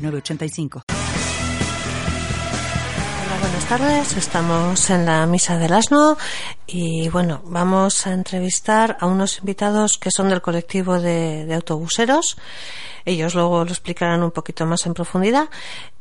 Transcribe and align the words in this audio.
985. 0.00 0.82
Hola, 3.22 3.38
buenas 3.40 3.66
tardes. 3.66 4.16
Estamos 4.16 4.90
en 4.90 5.06
la 5.06 5.26
Misa 5.26 5.58
del 5.58 5.72
Asno 5.72 6.16
y 6.66 7.08
bueno, 7.08 7.42
vamos 7.44 8.06
a 8.06 8.12
entrevistar 8.12 8.96
a 9.00 9.06
unos 9.06 9.38
invitados 9.38 9.98
que 9.98 10.10
son 10.10 10.28
del 10.28 10.40
colectivo 10.40 11.00
de, 11.00 11.52
autobuseros. 11.54 12.36
Ellos 13.04 13.34
luego 13.34 13.64
lo 13.64 13.70
explicarán 13.70 14.22
un 14.22 14.30
poquito 14.30 14.66
más 14.66 14.86
en 14.86 14.94
profundidad. 14.94 15.48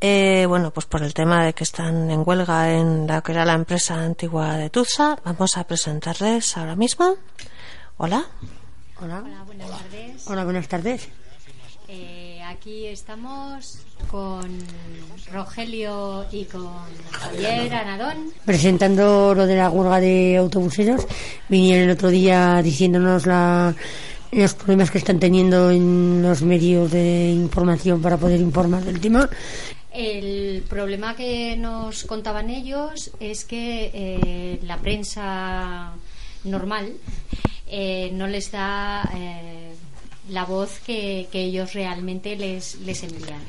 Eh, 0.02 0.46
bueno, 0.48 0.72
pues 0.72 0.86
por 0.86 1.04
el 1.04 1.14
tema 1.14 1.46
de 1.46 1.54
que 1.54 1.64
están 1.64 2.10
en 2.12 2.24
huelga 2.26 2.72
en 2.72 3.08
la 3.08 3.22
que 3.22 3.32
era 3.32 3.46
la 3.46 3.54
empresa 3.54 3.96
antigua 3.96 4.58
de 4.58 4.70
Tuza, 4.70 5.18
vamos 5.24 5.58
a 5.58 5.64
presentarles 5.66 6.58
ahora 6.58 6.76
mismo. 6.76 7.16
Hola. 7.98 8.26
Hola. 9.02 9.24
Hola, 9.24 9.44
buenas 9.46 9.70
tardes. 9.70 10.28
Hola, 10.28 10.44
buenas 10.44 10.68
tardes. 10.68 11.10
Eh, 12.60 12.62
aquí 12.62 12.88
estamos 12.88 13.80
con 14.10 14.50
Rogelio 15.32 16.26
y 16.32 16.46
con 16.46 16.70
Javier 17.12 17.74
Anadón. 17.74 18.32
Presentando 18.46 19.34
lo 19.34 19.46
de 19.46 19.56
la 19.56 19.70
huelga 19.70 20.00
de 20.00 20.38
autobuseros, 20.38 21.08
vinieron 21.48 21.86
el 21.86 21.92
otro 21.92 22.10
día 22.10 22.62
diciéndonos 22.62 23.26
la, 23.26 23.74
los 24.32 24.54
problemas 24.56 24.92
que 24.92 24.98
están 24.98 25.20
teniendo 25.20 25.72
en 25.72 26.22
los 26.22 26.42
medios 26.42 26.92
de 26.92 27.32
información 27.32 28.02
para 28.02 28.18
poder 28.18 28.40
informar 28.40 28.84
del 28.84 29.00
tema. 29.00 29.30
El 29.92 30.64
problema 30.68 31.16
que 31.16 31.56
nos 31.58 32.04
contaban 32.04 32.50
ellos 32.50 33.12
es 33.20 33.46
que 33.46 33.90
eh, 33.94 34.60
la 34.64 34.78
prensa 34.78 35.94
normal 36.44 36.94
eh, 37.68 38.10
no 38.14 38.28
les 38.28 38.52
da 38.52 39.04
la 40.30 40.46
voz 40.46 40.80
que, 40.80 41.28
ellos 41.34 41.74
realmente 41.74 42.36
les, 42.36 42.76
les 42.82 43.04
envían. 43.04 43.42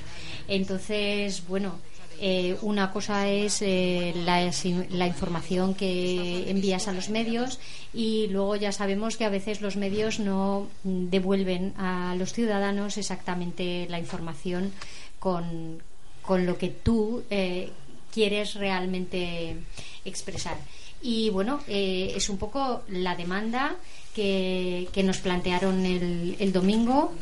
Entonces, 0.49 1.47
bueno, 1.47 1.79
eh, 2.23 2.59
una 2.61 2.93
cosa 2.93 3.29
es 3.29 3.63
eh, 3.63 4.13
la, 4.15 4.53
la, 4.91 5.07
información 5.07 5.75
que 5.75 6.51
envías 6.51 6.87
a 6.87 6.93
los 6.93 7.09
medios 7.09 7.59
y 7.95 8.27
luego 8.27 8.57
ya 8.57 8.73
sabemos 8.73 9.17
que 9.17 9.25
a 9.25 9.31
veces 9.31 9.63
los 9.63 9.77
medios 9.77 10.21
no 10.21 10.69
devuelven 10.85 11.73
a 11.79 12.15
los 12.19 12.35
ciudadanos 12.35 12.99
exactamente 12.99 13.87
la 13.89 13.99
información 13.99 14.71
con, 15.19 15.83
con 16.21 16.45
lo 16.45 16.59
que 16.59 16.69
tú 16.69 17.23
eh, 17.31 17.71
quieres 18.13 18.55
realmente 18.55 19.57
expresar. 20.05 20.59
Y 21.01 21.31
bueno, 21.31 21.61
es 21.67 22.29
un 22.29 22.37
poco 22.37 22.83
la 22.89 23.17
demanda 23.17 23.77
que, 24.15 24.89
nos 25.05 25.19
plantearon 25.19 25.85
el, 25.87 26.37
el 26.39 26.53
domingo 26.53 27.13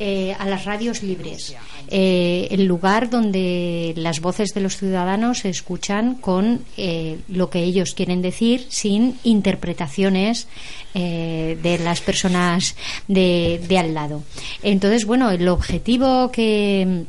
eh, 0.00 0.32
a 0.38 0.46
las 0.46 0.64
radios 0.64 1.02
libres, 1.02 1.56
eh, 1.88 2.46
el 2.52 2.66
lugar 2.66 3.10
donde 3.10 3.94
las 3.96 4.20
voces 4.20 4.54
de 4.54 4.60
los 4.60 4.76
ciudadanos 4.76 5.38
se 5.38 5.48
escuchan 5.48 6.14
con 6.14 6.64
eh, 6.76 7.18
lo 7.26 7.50
que 7.50 7.64
ellos 7.64 7.94
quieren 7.94 8.22
decir 8.22 8.64
sin 8.68 9.18
interpretaciones 9.24 10.46
de 10.94 11.80
las 11.82 12.00
personas 12.00 12.76
de, 13.08 13.60
de 13.68 13.78
al 13.78 13.94
lado. 13.94 14.22
Entonces, 14.62 15.04
bueno, 15.04 15.30
el 15.30 15.46
objetivo 15.48 16.30
que 16.32 17.04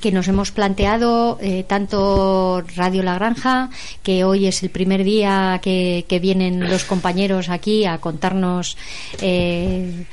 que 0.00 0.12
nos 0.12 0.28
hemos 0.28 0.50
planteado 0.50 1.38
eh, 1.40 1.64
tanto 1.66 2.62
Radio 2.74 3.02
La 3.02 3.14
Granja, 3.14 3.70
que 4.02 4.24
hoy 4.24 4.46
es 4.46 4.62
el 4.62 4.70
primer 4.70 5.04
día 5.04 5.60
que, 5.62 6.04
vienen 6.16 6.70
los 6.70 6.84
compañeros 6.84 7.50
aquí 7.50 7.84
a 7.84 7.98
contarnos 7.98 8.78
eh, 9.20 10.06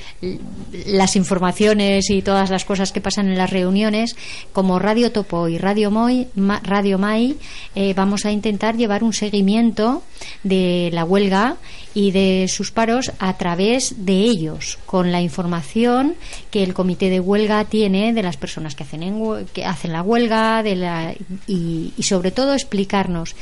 las 0.86 1.16
informaciones 1.16 2.10
y 2.10 2.22
todas 2.22 2.50
las 2.50 2.66
cosas 2.66 2.92
que 2.92 3.00
pasan 3.00 3.30
en 3.30 3.38
las 3.38 3.52
reuniones, 3.52 4.16
como 4.52 4.80
Radio 4.80 5.12
Topo 5.12 5.48
y 5.48 5.58
Radio, 5.58 5.92
Moy, 5.92 6.28
Radio 6.36 6.98
Mai, 6.98 7.38
eh, 7.76 7.94
vamos 7.94 8.26
a 8.26 8.32
intentar 8.32 8.76
llevar 8.76 9.04
un 9.04 9.14
seguimiento 9.14 10.04
de 10.44 10.90
la 10.92 11.06
huelga 11.06 11.56
y 11.94 12.12
de 12.12 12.48
sus 12.50 12.72
paros 12.72 13.12
a 13.20 13.38
través 13.38 14.06
de 14.06 14.14
ellos, 14.14 14.80
con 14.86 15.12
la 15.12 15.22
información 15.22 16.16
que 16.52 16.64
el 16.64 16.74
comité 16.74 17.10
de 17.10 17.20
huelga 17.20 17.66
tiene 17.66 18.14
de 18.14 18.24
las 18.24 18.38
personas 18.38 18.76
que 18.76 18.84
hacen, 18.84 19.46
que 19.54 19.66
hacen 19.74 19.92
la 19.92 20.02
huelga 20.02 20.64
de 20.64 20.76
la, 20.76 21.14
y, 21.48 21.94
sobre 22.02 22.32
todo 22.32 22.54
explicarnos 22.54 23.36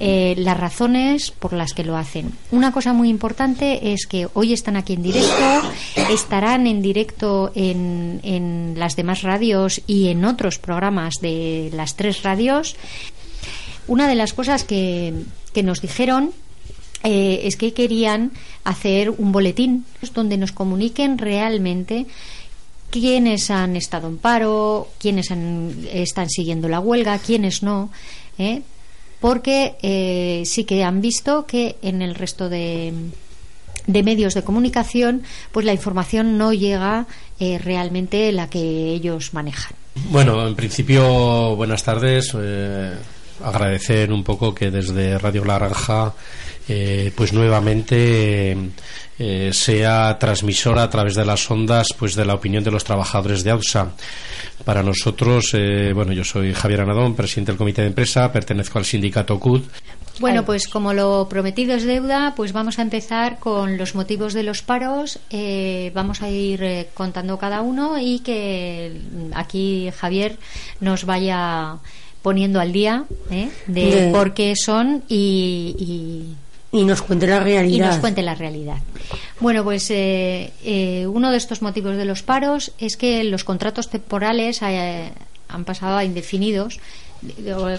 eh, 0.00 0.34
las 0.38 0.58
razones 0.58 1.30
por 1.30 1.52
las 1.52 1.74
que 1.74 1.84
lo 1.84 1.96
hacen. 1.96 2.32
Una 2.50 2.72
cosa 2.72 2.92
muy 2.92 3.08
importante 3.08 3.92
es 3.92 4.06
que 4.06 4.28
hoy 4.34 4.52
están 4.52 4.76
aquí 4.76 4.94
en 4.94 5.02
directo, 5.02 5.62
estarán 6.10 6.66
en 6.66 6.82
directo 6.82 7.52
en, 7.54 8.20
en 8.22 8.74
las 8.76 8.96
demás 8.96 9.22
radios 9.22 9.82
y 9.86 10.08
en 10.08 10.24
otros 10.24 10.58
programas 10.58 11.14
de 11.20 11.70
las 11.74 11.96
tres 11.96 12.22
radios. 12.22 12.76
Una 13.88 14.08
de 14.08 14.14
las 14.14 14.32
cosas 14.32 14.64
que, 14.64 15.12
que 15.52 15.62
nos 15.62 15.80
dijeron 15.80 16.32
eh, 17.04 17.40
es 17.44 17.56
que 17.56 17.72
querían 17.72 18.30
hacer 18.62 19.10
un 19.10 19.32
boletín 19.32 19.84
donde 20.14 20.36
nos 20.36 20.52
comuniquen 20.52 21.18
realmente 21.18 22.06
quiénes 22.92 23.50
han 23.50 23.74
estado 23.74 24.06
en 24.06 24.18
paro, 24.18 24.88
quiénes 24.98 25.30
están 25.92 26.30
siguiendo 26.30 26.68
la 26.68 26.78
huelga, 26.78 27.18
quiénes 27.18 27.62
no, 27.62 27.90
¿eh? 28.38 28.62
porque 29.20 29.76
eh, 29.82 30.42
sí 30.46 30.64
que 30.64 30.84
han 30.84 31.00
visto 31.00 31.46
que 31.46 31.76
en 31.82 32.02
el 32.02 32.14
resto 32.14 32.48
de, 32.48 32.92
de 33.86 34.02
medios 34.02 34.34
de 34.34 34.44
comunicación, 34.44 35.22
pues 35.50 35.66
la 35.66 35.72
información 35.72 36.38
no 36.38 36.52
llega 36.52 37.06
realmente 37.40 38.30
la 38.30 38.48
que 38.48 38.60
ellos 38.92 39.34
manejan. 39.34 39.72
Bueno, 40.10 40.46
en 40.46 40.54
principio, 40.54 41.56
buenas 41.56 41.82
tardes. 41.82 42.36
agradecer 43.42 44.12
un 44.12 44.22
poco 44.22 44.54
que 44.54 44.70
desde 44.70 45.18
Radio 45.18 45.44
Laranja 45.44 46.14
eh, 46.68 47.10
pues 47.16 47.32
nuevamente 47.32 48.56
eh, 49.24 49.52
sea 49.52 50.18
transmisora 50.18 50.82
a 50.82 50.90
través 50.90 51.14
de 51.14 51.24
las 51.24 51.48
ondas 51.48 51.94
pues 51.96 52.16
de 52.16 52.24
la 52.24 52.34
opinión 52.34 52.64
de 52.64 52.72
los 52.72 52.82
trabajadores 52.82 53.44
de 53.44 53.52
AUSA. 53.52 53.92
Para 54.64 54.82
nosotros, 54.82 55.52
eh, 55.54 55.92
bueno, 55.94 56.12
yo 56.12 56.24
soy 56.24 56.52
Javier 56.52 56.80
Anadón, 56.80 57.14
presidente 57.14 57.52
del 57.52 57.58
comité 57.58 57.82
de 57.82 57.88
empresa, 57.88 58.32
pertenezco 58.32 58.80
al 58.80 58.84
sindicato 58.84 59.38
CUD. 59.38 59.62
Bueno, 60.18 60.44
pues 60.44 60.66
como 60.66 60.92
lo 60.92 61.28
prometido 61.28 61.76
es 61.76 61.84
deuda, 61.84 62.34
pues 62.34 62.52
vamos 62.52 62.80
a 62.80 62.82
empezar 62.82 63.38
con 63.38 63.78
los 63.78 63.94
motivos 63.94 64.34
de 64.34 64.42
los 64.42 64.62
paros. 64.62 65.20
vamos 65.94 66.20
a 66.20 66.28
ir 66.28 66.88
contando 66.92 67.38
cada 67.38 67.60
uno 67.60 68.00
y 68.00 68.18
que 68.20 69.00
aquí 69.34 69.88
Javier 69.96 70.36
nos 70.80 71.04
vaya 71.04 71.76
poniendo 72.22 72.58
al 72.58 72.72
día 72.72 73.04
de, 73.68 74.10
por 74.12 74.34
qué 74.34 74.54
son 74.56 75.04
y 75.08 75.76
y 75.78 76.36
nos 76.72 77.02
cuente 77.02 77.26
la 77.26 77.40
realidad. 77.40 77.86
Y 77.86 77.88
nos 77.88 77.98
cuente 77.98 78.22
la 78.22 78.34
realidad. 78.34 78.78
Bueno, 79.40 79.62
pues 79.62 79.90
eh, 79.90 80.52
eh, 80.64 81.06
uno 81.06 81.30
de 81.30 81.36
estos 81.36 81.62
motivos 81.62 81.96
de 81.96 82.04
los 82.04 82.22
paros 82.22 82.72
es 82.78 82.96
que 82.96 83.22
los 83.24 83.44
contratos 83.44 83.90
temporales 83.90 84.60
eh, 84.62 85.12
han 85.48 85.64
pasado 85.64 85.98
a 85.98 86.04
indefinidos 86.04 86.80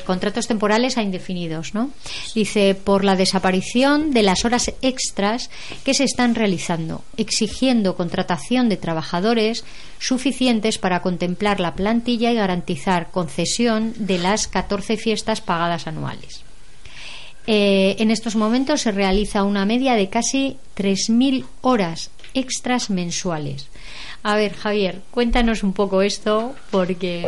contratos 0.06 0.48
temporales 0.48 0.98
a 0.98 1.01
indefinidos, 1.01 1.74
¿no? 1.74 1.90
Dice 2.34 2.75
por 2.75 3.04
la 3.04 3.16
desaparición 3.16 4.12
de 4.12 4.24
las 4.24 4.45
horas 4.45 4.72
extras 4.81 5.50
que 5.84 5.94
se 5.94 6.06
están 6.06 6.36
realizando, 6.36 7.04
exigiendo 7.18 7.95
contratación 7.95 8.69
de 8.69 8.78
trabajadores 8.78 9.66
suficientes 10.00 10.78
para 10.78 11.01
contemplar 11.01 11.60
la 11.60 11.75
plantilla 11.75 12.31
y 12.31 12.36
garantizar 12.36 13.12
concesión 13.12 13.94
de 13.98 14.18
las 14.18 14.48
14 14.48 14.98
fiestas 14.98 15.42
pagadas 15.42 15.88
anuales. 15.88 16.44
Eh, 17.45 17.95
en 18.00 18.12
estos 18.12 18.36
momentos 18.36 18.81
se 18.81 18.92
realiza 18.92 19.44
una 19.44 19.66
media 19.66 19.95
de 19.95 20.10
casi 20.10 20.57
3.000 20.78 21.45
horas 21.62 22.10
extras 22.34 22.90
mensuales, 22.90 23.68
A 24.25 24.38
ver, 24.38 24.54
Javier, 24.54 25.02
cuéntanos 25.12 25.64
un 25.64 25.74
poco 25.74 26.02
esto 26.02 26.56
porque 26.72 27.28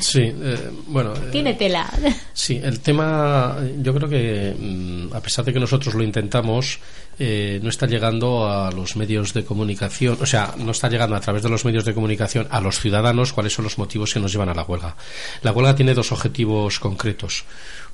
Sí, 0.00 0.20
eh, 0.22 0.70
bueno. 0.86 1.12
eh, 1.14 1.28
tiene 1.32 1.54
tela. 1.54 1.90
Sí, 2.32 2.60
el 2.62 2.78
tema, 2.80 3.56
yo 3.80 3.92
creo 3.92 4.08
que 4.08 4.54
mm, 4.56 5.12
a 5.14 5.20
pesar 5.20 5.44
de 5.44 5.52
que 5.52 5.58
nosotros 5.58 5.94
lo 5.94 6.04
intentamos, 6.04 6.78
eh, 7.18 7.58
no 7.62 7.68
está 7.68 7.86
llegando 7.86 8.48
a 8.48 8.70
los 8.70 8.94
medios 8.96 9.34
de 9.34 9.44
comunicación, 9.44 10.16
o 10.20 10.26
sea, 10.26 10.54
no 10.56 10.70
está 10.70 10.88
llegando 10.88 11.16
a 11.16 11.20
través 11.20 11.42
de 11.42 11.48
los 11.48 11.64
medios 11.64 11.84
de 11.84 11.92
comunicación 11.92 12.46
a 12.50 12.60
los 12.60 12.78
ciudadanos 12.78 13.32
cuáles 13.32 13.52
son 13.52 13.64
los 13.64 13.76
motivos 13.76 14.14
que 14.14 14.20
nos 14.20 14.30
llevan 14.32 14.48
a 14.50 14.54
la 14.54 14.62
huelga. 14.62 14.94
La 15.42 15.50
huelga 15.50 15.74
tiene 15.74 15.94
dos 15.94 16.12
objetivos 16.12 16.78
concretos. 16.78 17.44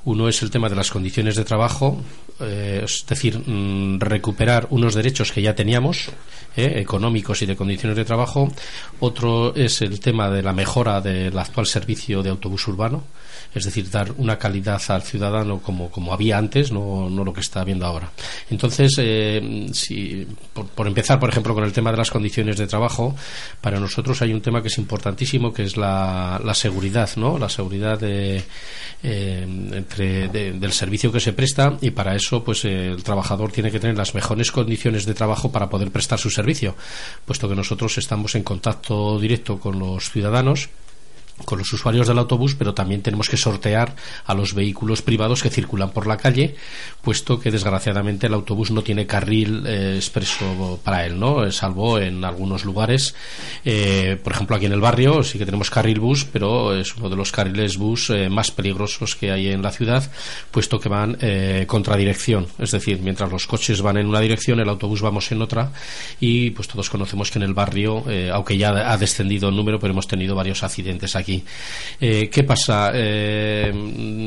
Uno 0.05 0.29
es 0.29 0.43
el 0.43 0.51
tema 0.51 0.69
de 0.69 0.77
las 0.77 0.91
condiciones 0.91 1.35
de 1.37 1.45
trabajo, 1.45 1.99
eh, 2.41 2.83
es 2.85 3.07
decir, 3.09 3.39
mm, 3.39 3.99
recuperar 4.01 4.67
unos 4.69 4.95
derechos 4.95 5.33
que 5.33 5.41
ya 5.41 5.55
teníamos, 5.55 6.11
eh, 6.57 6.75
económicos 6.77 7.41
y 7.41 7.47
de 7.47 7.57
condiciones 7.57 7.97
de 7.97 8.05
trabajo. 8.05 8.34
Otro 9.01 9.55
es 9.55 9.83
el 9.83 10.01
tema 10.01 10.31
de 10.31 10.43
la 10.43 10.53
mejora 10.53 11.01
del 11.01 11.39
actual 11.39 11.67
servicio 11.67 12.23
de 12.23 12.31
autobús 12.31 12.67
urbano, 12.69 13.05
es 13.55 13.65
decir, 13.65 13.91
dar 13.91 14.13
una 14.19 14.39
calidad 14.39 14.83
al 14.89 15.03
ciudadano 15.03 15.61
como, 15.61 15.91
como 15.91 16.13
había 16.13 16.39
antes, 16.39 16.73
no, 16.73 17.09
no 17.09 17.25
lo 17.25 17.33
que 17.33 17.41
está 17.41 17.61
habiendo 17.61 17.87
ahora. 17.87 18.11
Entonces, 18.51 18.95
eh, 18.99 19.67
si, 19.73 20.27
por, 20.53 20.67
por 20.69 20.87
empezar, 20.87 21.21
por 21.21 21.29
ejemplo, 21.31 21.55
con 21.55 21.65
el 21.65 21.73
tema 21.73 21.91
de 21.91 21.97
las 21.99 22.11
condiciones 22.11 22.57
de 22.57 22.67
trabajo, 22.67 23.15
para 23.61 23.79
nosotros 23.79 24.21
hay 24.23 24.33
un 24.33 24.41
tema 24.41 24.61
que 24.63 24.69
es 24.69 24.79
importantísimo, 24.79 25.53
que 25.53 25.63
es 25.65 25.77
la, 25.77 26.41
la 26.45 26.55
seguridad, 26.55 27.11
¿no? 27.17 27.39
La 27.39 27.49
seguridad 27.49 27.99
de, 27.99 28.43
eh, 29.03 29.47
entre, 29.73 30.29
de- 30.29 30.53
del 30.53 30.73
servicio 30.73 31.13
que 31.13 31.21
se 31.21 31.33
presta 31.33 31.77
y 31.81 31.91
para 31.91 32.15
eso, 32.17 32.43
pues 32.43 32.65
el 32.65 33.03
trabajador 33.03 33.53
tiene 33.53 33.71
que 33.71 33.81
tener 33.81 33.97
las 33.97 34.15
mejores 34.15 34.51
condiciones 34.51 35.07
de 35.07 35.15
trabajo 35.15 35.53
para 35.53 35.69
poder 35.69 35.91
prestar 35.91 36.19
su 36.19 36.31
servicio, 36.31 36.75
puesto 37.25 37.49
que 37.49 37.55
nosotros 37.55 37.97
estamos 37.99 38.35
en 38.35 38.43
contacto 38.43 39.19
directo 39.19 39.59
con 39.59 39.79
los 39.79 40.11
ciudadanos 40.11 40.69
con 41.45 41.59
los 41.59 41.73
usuarios 41.73 42.07
del 42.07 42.19
autobús, 42.19 42.55
pero 42.55 42.75
también 42.75 43.03
tenemos 43.03 43.29
que 43.29 43.37
sortear 43.37 43.97
a 44.25 44.35
los 44.35 44.55
vehículos 44.55 45.03
privados 45.03 45.43
que 45.43 45.51
circulan 45.51 45.91
por 45.91 46.07
la 46.07 46.17
calle, 46.17 46.55
puesto 47.03 47.41
que 47.41 47.51
desgraciadamente 47.51 48.29
el 48.29 48.35
autobús 48.35 48.71
no 48.71 48.83
tiene 48.83 49.07
carril 49.07 49.65
eh, 49.67 49.95
expreso 49.97 50.79
para 50.85 51.05
él, 51.07 51.19
¿no? 51.19 51.45
Eh, 51.45 51.53
Salvo 51.53 51.99
en 51.99 52.25
algunos 52.25 52.65
lugares, 52.65 53.15
eh, 53.65 54.19
por 54.23 54.33
ejemplo 54.33 54.57
aquí 54.57 54.67
en 54.67 54.73
el 54.73 54.81
barrio 54.81 55.23
sí 55.23 55.39
que 55.39 55.45
tenemos 55.45 55.71
carril 55.71 55.99
bus, 55.99 56.25
pero 56.25 56.75
es 56.77 56.95
uno 56.97 57.11
de 57.11 57.17
los 57.17 57.33
carriles 57.33 57.77
bus 57.79 58.11
eh, 58.11 58.29
más 58.29 58.51
peligrosos 58.51 59.17
que 59.17 59.33
hay 59.33 59.49
en 59.49 59.63
la 59.63 59.73
ciudad, 59.73 60.09
puesto 60.51 60.79
que 60.79 60.89
van 60.89 61.17
eh, 61.21 61.65
contradirección, 61.67 62.47
es 62.59 62.71
decir, 62.71 63.01
mientras 63.03 63.31
los 63.31 63.47
coches 63.47 63.83
van 63.83 63.97
en 63.97 64.07
una 64.07 64.21
dirección, 64.21 64.61
el 64.61 64.69
autobús 64.69 65.03
vamos 65.03 65.31
en 65.33 65.43
otra, 65.43 65.73
y 66.21 66.51
pues 66.51 66.69
todos 66.69 66.89
conocemos 66.91 67.31
que 67.31 67.39
en 67.39 67.45
el 67.45 67.55
barrio, 67.55 68.05
aunque 68.33 68.57
ya 68.57 68.93
ha 68.93 68.97
descendido 68.97 69.49
el 69.49 69.57
número, 69.57 69.79
pero 69.79 69.93
hemos 69.93 70.07
tenido 70.07 70.35
varios 70.35 70.63
accidentes 70.63 71.17
aquí. 71.17 71.24
Eh, 72.01 72.29
¿Qué 72.31 72.45
pasa? 72.45 72.91
Eh, 72.95 73.73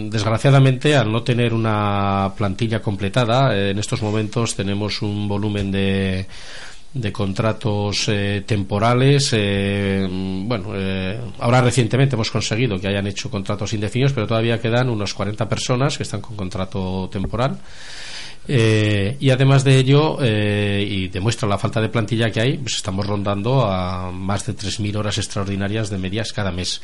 desgraciadamente, 0.10 0.96
al 0.96 1.12
no 1.12 1.24
tener 1.24 1.54
una 1.54 2.32
plantilla 2.36 2.82
completada, 2.82 3.56
eh, 3.56 3.72
en 3.72 3.80
estos 3.80 4.02
momentos 4.02 4.56
tenemos 4.56 5.02
un 5.02 5.28
volumen 5.28 5.72
de 5.72 6.28
de 6.94 7.12
contratos 7.12 8.06
eh, 8.08 8.44
temporales. 8.46 9.30
eh, 9.34 10.08
bueno, 10.10 10.72
eh, 10.76 11.20
ahora 11.40 11.62
recientemente 11.62 12.16
hemos 12.16 12.32
conseguido 12.32 12.80
que 12.80 12.88
hayan 12.88 13.08
hecho 13.08 13.30
contratos 13.30 13.74
indefinidos, 13.74 14.14
pero 14.14 14.28
todavía 14.28 14.60
quedan 14.60 14.90
unos 14.90 15.14
40 15.14 15.48
personas 15.48 15.98
que 15.98 16.04
están 16.04 16.22
con 16.22 16.36
contrato 16.36 17.10
temporal. 17.12 17.58
Eh, 18.48 19.18
y 19.20 19.30
además 19.30 19.64
de 19.64 19.78
ello, 19.78 20.18
eh, 20.22 20.86
y 20.88 21.08
demuestra 21.10 21.48
la 21.48 21.58
falta 21.58 21.82
de 21.82 21.90
plantilla 21.90 22.32
que 22.32 22.40
hay, 22.40 22.58
pues 22.58 22.76
estamos 22.76 23.06
rondando 23.06 23.66
a 23.66 24.12
más 24.12 24.46
de 24.46 24.54
3.000 24.56 24.96
horas 24.96 25.18
extraordinarias 25.18 25.90
de 25.90 25.98
medias 25.98 26.32
cada 26.32 26.52
mes. 26.52 26.82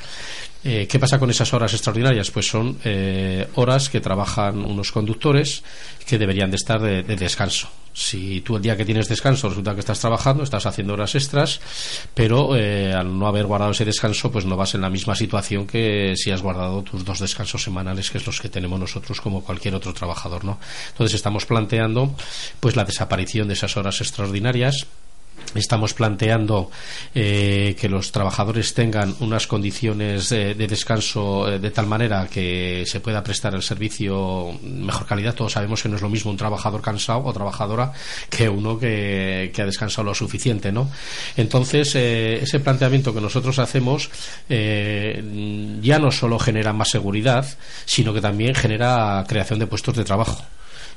Eh, 0.64 0.88
¿Qué 0.90 1.00
pasa 1.00 1.20
con 1.20 1.30
esas 1.30 1.54
horas 1.54 1.74
extraordinarias? 1.74 2.32
Pues 2.32 2.48
son 2.48 2.78
eh, 2.84 3.48
horas 3.56 3.90
que 3.90 4.02
trabajan 4.02 4.66
unos 4.66 4.92
conductores 4.92 5.64
que 6.06 6.18
deberían 6.18 6.50
de 6.50 6.58
estar 6.58 6.82
de, 6.82 7.04
de 7.04 7.16
descanso. 7.16 7.70
Si 7.94 8.42
tú 8.42 8.56
el 8.56 8.62
día 8.62 8.76
que 8.76 8.86
tienes 8.86 9.08
descanso 9.08 9.50
resulta 9.50 9.74
que 9.74 9.82
estás 9.82 10.00
trabajando, 10.00 10.44
estás 10.44 10.66
haciendo 10.66 10.94
horas 10.94 11.14
extras, 11.16 11.62
pero 12.14 12.56
eh, 12.56 12.92
al 12.92 13.18
no 13.18 13.28
haber 13.28 13.46
guardado 13.46 13.72
ese 13.72 13.86
descanso, 13.86 14.32
pues 14.32 14.46
no 14.46 14.58
vas 14.58 14.74
en 14.76 14.82
la 14.82 14.90
misma 14.90 15.16
situación 15.16 15.68
que 15.68 16.16
si 16.18 16.32
has 16.32 16.42
guardado 16.42 16.82
tus 16.82 17.06
dos 17.06 17.20
descansos 17.20 17.64
semanales, 17.64 18.10
que 18.10 18.18
es 18.18 18.26
los 18.26 18.42
que 18.42 18.50
tenemos 18.50 18.80
nosotros 18.80 19.22
como 19.22 19.44
cualquier 19.44 19.76
otro 19.76 19.94
trabajador, 19.94 20.44
¿no? 20.44 20.60
Entonces 20.90 21.16
estamos 21.16 21.46
planteando, 21.46 22.16
pues 22.60 22.76
la 22.76 22.84
desaparición 22.84 23.48
de 23.48 23.54
esas 23.54 23.78
horas 23.78 24.02
extraordinarias 24.02 24.88
Estamos 25.56 25.94
planteando 25.94 26.72
eh, 27.14 27.76
que 27.80 27.88
los 27.88 28.12
trabajadores 28.12 28.74
tengan 28.74 29.16
unas 29.20 29.46
condiciones 29.46 30.32
eh, 30.32 30.56
de 30.56 30.68
descanso 30.68 31.48
eh, 31.48 31.60
de 31.60 31.70
tal 31.70 31.86
manera 31.86 32.28
que 32.28 32.84
se 32.88 33.00
pueda 33.00 33.24
prestar 33.24 33.54
el 33.54 33.62
servicio 33.62 34.52
mejor 34.64 35.06
calidad. 35.06 35.36
Todos 35.36 35.54
sabemos 35.54 35.84
que 35.84 35.90
no 35.90 35.98
es 35.98 36.02
lo 36.02 36.10
mismo 36.10 36.32
un 36.32 36.38
trabajador 36.38 36.82
cansado 36.82 37.24
o 37.24 37.34
trabajadora 37.34 37.94
que 38.30 38.50
uno 38.50 38.80
que, 38.80 39.52
que 39.54 39.62
ha 39.62 39.66
descansado 39.66 40.06
lo 40.06 40.16
suficiente, 40.16 40.72
¿no? 40.72 40.90
Entonces, 41.38 41.94
eh, 41.96 42.40
ese 42.42 42.60
planteamiento 42.60 43.14
que 43.14 43.22
nosotros 43.22 43.60
hacemos 43.60 44.10
ya 44.50 46.00
no 46.00 46.12
solo 46.12 46.40
genera 46.40 46.74
más 46.74 46.90
seguridad, 46.90 47.46
sino 47.86 48.14
que 48.14 48.22
también 48.22 48.56
genera 48.56 49.24
creación 49.28 49.60
de 49.60 49.68
puestos 49.68 49.96
de 49.96 50.04
trabajo. 50.04 50.44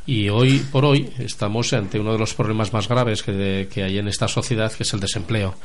Y 0.08 0.29
hoy 0.29 0.61
por 0.70 0.85
hoy 0.85 1.11
estamos 1.19 1.73
ante 1.73 1.99
uno 1.99 2.12
de 2.12 2.19
los 2.19 2.32
problemas 2.32 2.73
más 2.73 2.87
graves 2.87 3.25
que, 3.25 3.67
que, 3.73 3.82
hay 3.82 3.99
en 3.99 4.06
esta 4.06 4.29
sociedad, 4.29 4.73
que 4.73 4.85
es 4.85 4.93
el 4.94 5.00
desempleo. 5.00 5.56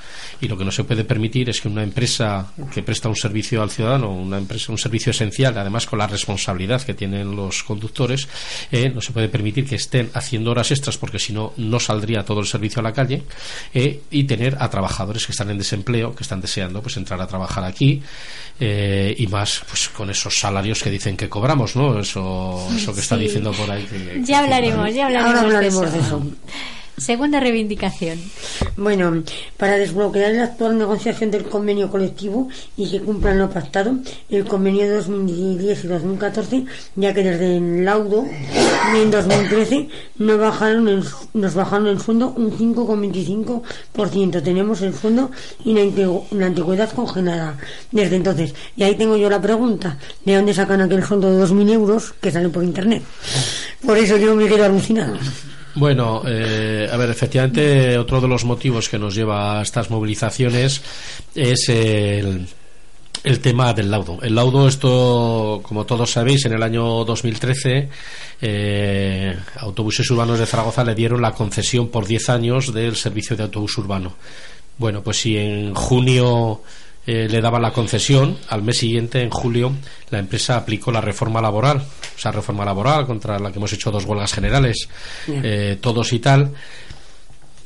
Y 0.41 0.47
lo 0.47 0.57
que 0.57 0.65
no 0.65 0.71
se 0.71 0.83
puede 0.83 1.03
permitir 1.03 1.47
es 1.51 1.61
que 1.61 1.67
una 1.67 1.83
empresa 1.83 2.51
que 2.73 2.81
presta 2.81 3.07
un 3.07 3.15
servicio 3.15 3.61
al 3.61 3.69
ciudadano, 3.69 4.11
una 4.11 4.39
empresa, 4.39 4.71
un 4.71 4.79
servicio 4.79 5.11
esencial, 5.11 5.55
además 5.59 5.85
con 5.85 5.99
la 5.99 6.07
responsabilidad 6.07 6.81
que 6.81 6.95
tienen 6.95 7.35
los 7.35 7.61
conductores, 7.63 8.27
eh, 8.71 8.89
no 8.89 8.99
se 9.01 9.11
puede 9.11 9.29
permitir 9.29 9.67
que 9.67 9.75
estén 9.75 10.09
haciendo 10.15 10.49
horas 10.49 10.71
extras 10.71 10.97
porque 10.97 11.19
si 11.19 11.33
no, 11.33 11.53
no 11.57 11.79
saldría 11.79 12.25
todo 12.25 12.39
el 12.39 12.47
servicio 12.47 12.79
a 12.79 12.83
la 12.83 12.93
calle 12.93 13.21
eh, 13.75 14.01
y 14.09 14.23
tener 14.23 14.57
a 14.59 14.71
trabajadores 14.71 15.27
que 15.27 15.33
están 15.33 15.51
en 15.51 15.59
desempleo, 15.59 16.15
que 16.15 16.23
están 16.23 16.41
deseando 16.41 16.81
pues 16.81 16.97
entrar 16.97 17.21
a 17.21 17.27
trabajar 17.27 17.63
aquí 17.63 18.01
eh, 18.59 19.13
y 19.19 19.27
más 19.27 19.61
pues 19.67 19.89
con 19.89 20.09
esos 20.09 20.39
salarios 20.39 20.81
que 20.81 20.89
dicen 20.89 21.15
que 21.15 21.29
cobramos, 21.29 21.75
¿no? 21.75 21.99
Eso, 21.99 22.67
eso 22.75 22.91
que 22.93 23.01
está 23.01 23.17
Sí. 23.17 23.23
diciendo 23.23 23.51
por 23.51 23.69
ahí. 23.69 23.83
que- 23.83 24.30
Ya 24.31 24.39
hablaremos, 24.39 24.93
ya 24.93 25.07
hablaremos, 25.07 25.35
Ahora 25.35 25.41
hablaremos 25.41 25.91
de 25.91 25.91
de 25.91 25.99
eso. 25.99 26.23
Segunda 26.97 27.39
reivindicación. 27.39 28.19
Bueno, 28.77 29.23
para 29.57 29.77
desbloquear 29.77 30.33
la 30.33 30.43
actual 30.43 30.77
negociación 30.77 31.31
del 31.31 31.45
convenio 31.45 31.89
colectivo 31.89 32.47
y 32.77 32.89
que 32.89 33.01
cumplan 33.01 33.39
lo 33.39 33.49
pactado, 33.49 33.95
el 34.29 34.45
convenio 34.45 34.83
de 34.83 34.95
2010 34.97 35.83
y 35.83 35.87
2014, 35.87 36.65
ya 36.95 37.13
que 37.13 37.23
desde 37.23 37.57
el 37.57 37.85
laudo 37.85 38.25
en 38.95 39.09
2013 39.09 39.89
nos 40.17 40.37
bajaron 40.37 40.87
el, 40.87 41.03
nos 41.33 41.53
bajaron 41.55 41.87
el 41.87 41.99
sueldo 41.99 42.33
un 42.37 42.51
5,25%. 42.51 44.43
Tenemos 44.43 44.81
el 44.81 44.93
sueldo 44.93 45.31
y 45.65 45.73
la, 45.73 46.45
antigüedad 46.45 46.91
congelada 46.91 47.57
desde 47.91 48.17
entonces. 48.17 48.53
Y 48.75 48.83
ahí 48.83 48.95
tengo 48.95 49.17
yo 49.17 49.29
la 49.29 49.41
pregunta, 49.41 49.97
¿de 50.25 50.35
dónde 50.35 50.53
sacan 50.53 50.81
aquel 50.81 51.03
sueldo 51.03 51.31
de 51.31 51.43
2.000 51.43 51.71
euros 51.71 52.13
que 52.21 52.31
sale 52.31 52.49
por 52.49 52.63
internet? 52.63 53.03
Por 53.85 53.97
eso 53.97 54.17
yo 54.17 54.35
me 54.35 54.47
quedo 54.47 54.65
alucinado. 54.65 55.17
Bueno, 55.75 56.23
eh, 56.27 56.89
a 56.91 56.97
ver, 56.97 57.09
efectivamente, 57.09 57.97
otro 57.97 58.19
de 58.19 58.27
los 58.27 58.43
motivos 58.43 58.89
que 58.89 58.99
nos 58.99 59.15
lleva 59.15 59.59
a 59.59 59.61
estas 59.61 59.89
movilizaciones 59.89 60.81
es 61.33 61.69
el, 61.69 62.45
el 63.23 63.39
tema 63.39 63.73
del 63.73 63.89
laudo. 63.89 64.19
El 64.21 64.35
laudo, 64.35 64.67
esto, 64.67 65.61
como 65.63 65.85
todos 65.85 66.11
sabéis, 66.11 66.45
en 66.45 66.53
el 66.53 66.63
año 66.63 67.05
2013, 67.05 67.89
eh, 68.41 69.37
Autobuses 69.57 70.09
Urbanos 70.11 70.39
de 70.39 70.45
Zaragoza 70.45 70.83
le 70.83 70.95
dieron 70.95 71.21
la 71.21 71.33
concesión 71.33 71.89
por 71.89 72.05
10 72.05 72.29
años 72.29 72.73
del 72.73 72.95
servicio 72.95 73.37
de 73.37 73.43
autobús 73.43 73.77
urbano. 73.77 74.13
Bueno, 74.77 75.01
pues 75.03 75.17
si 75.17 75.37
en 75.37 75.73
junio 75.73 76.61
eh, 77.05 77.27
le 77.27 77.41
daban 77.41 77.63
la 77.63 77.71
concesión, 77.71 78.37
al 78.49 78.61
mes 78.61 78.77
siguiente, 78.77 79.21
en 79.21 79.31
julio, 79.31 79.71
la 80.11 80.19
empresa 80.19 80.57
aplicó 80.57 80.91
la 80.91 81.01
reforma 81.01 81.41
laboral, 81.41 81.83
esa 82.15 82.31
reforma 82.31 82.63
laboral 82.63 83.07
contra 83.07 83.39
la 83.39 83.51
que 83.51 83.57
hemos 83.57 83.73
hecho 83.73 83.89
dos 83.89 84.05
huelgas 84.05 84.33
generales, 84.33 84.87
eh, 85.27 85.79
todos 85.81 86.13
y 86.13 86.19
tal. 86.19 86.51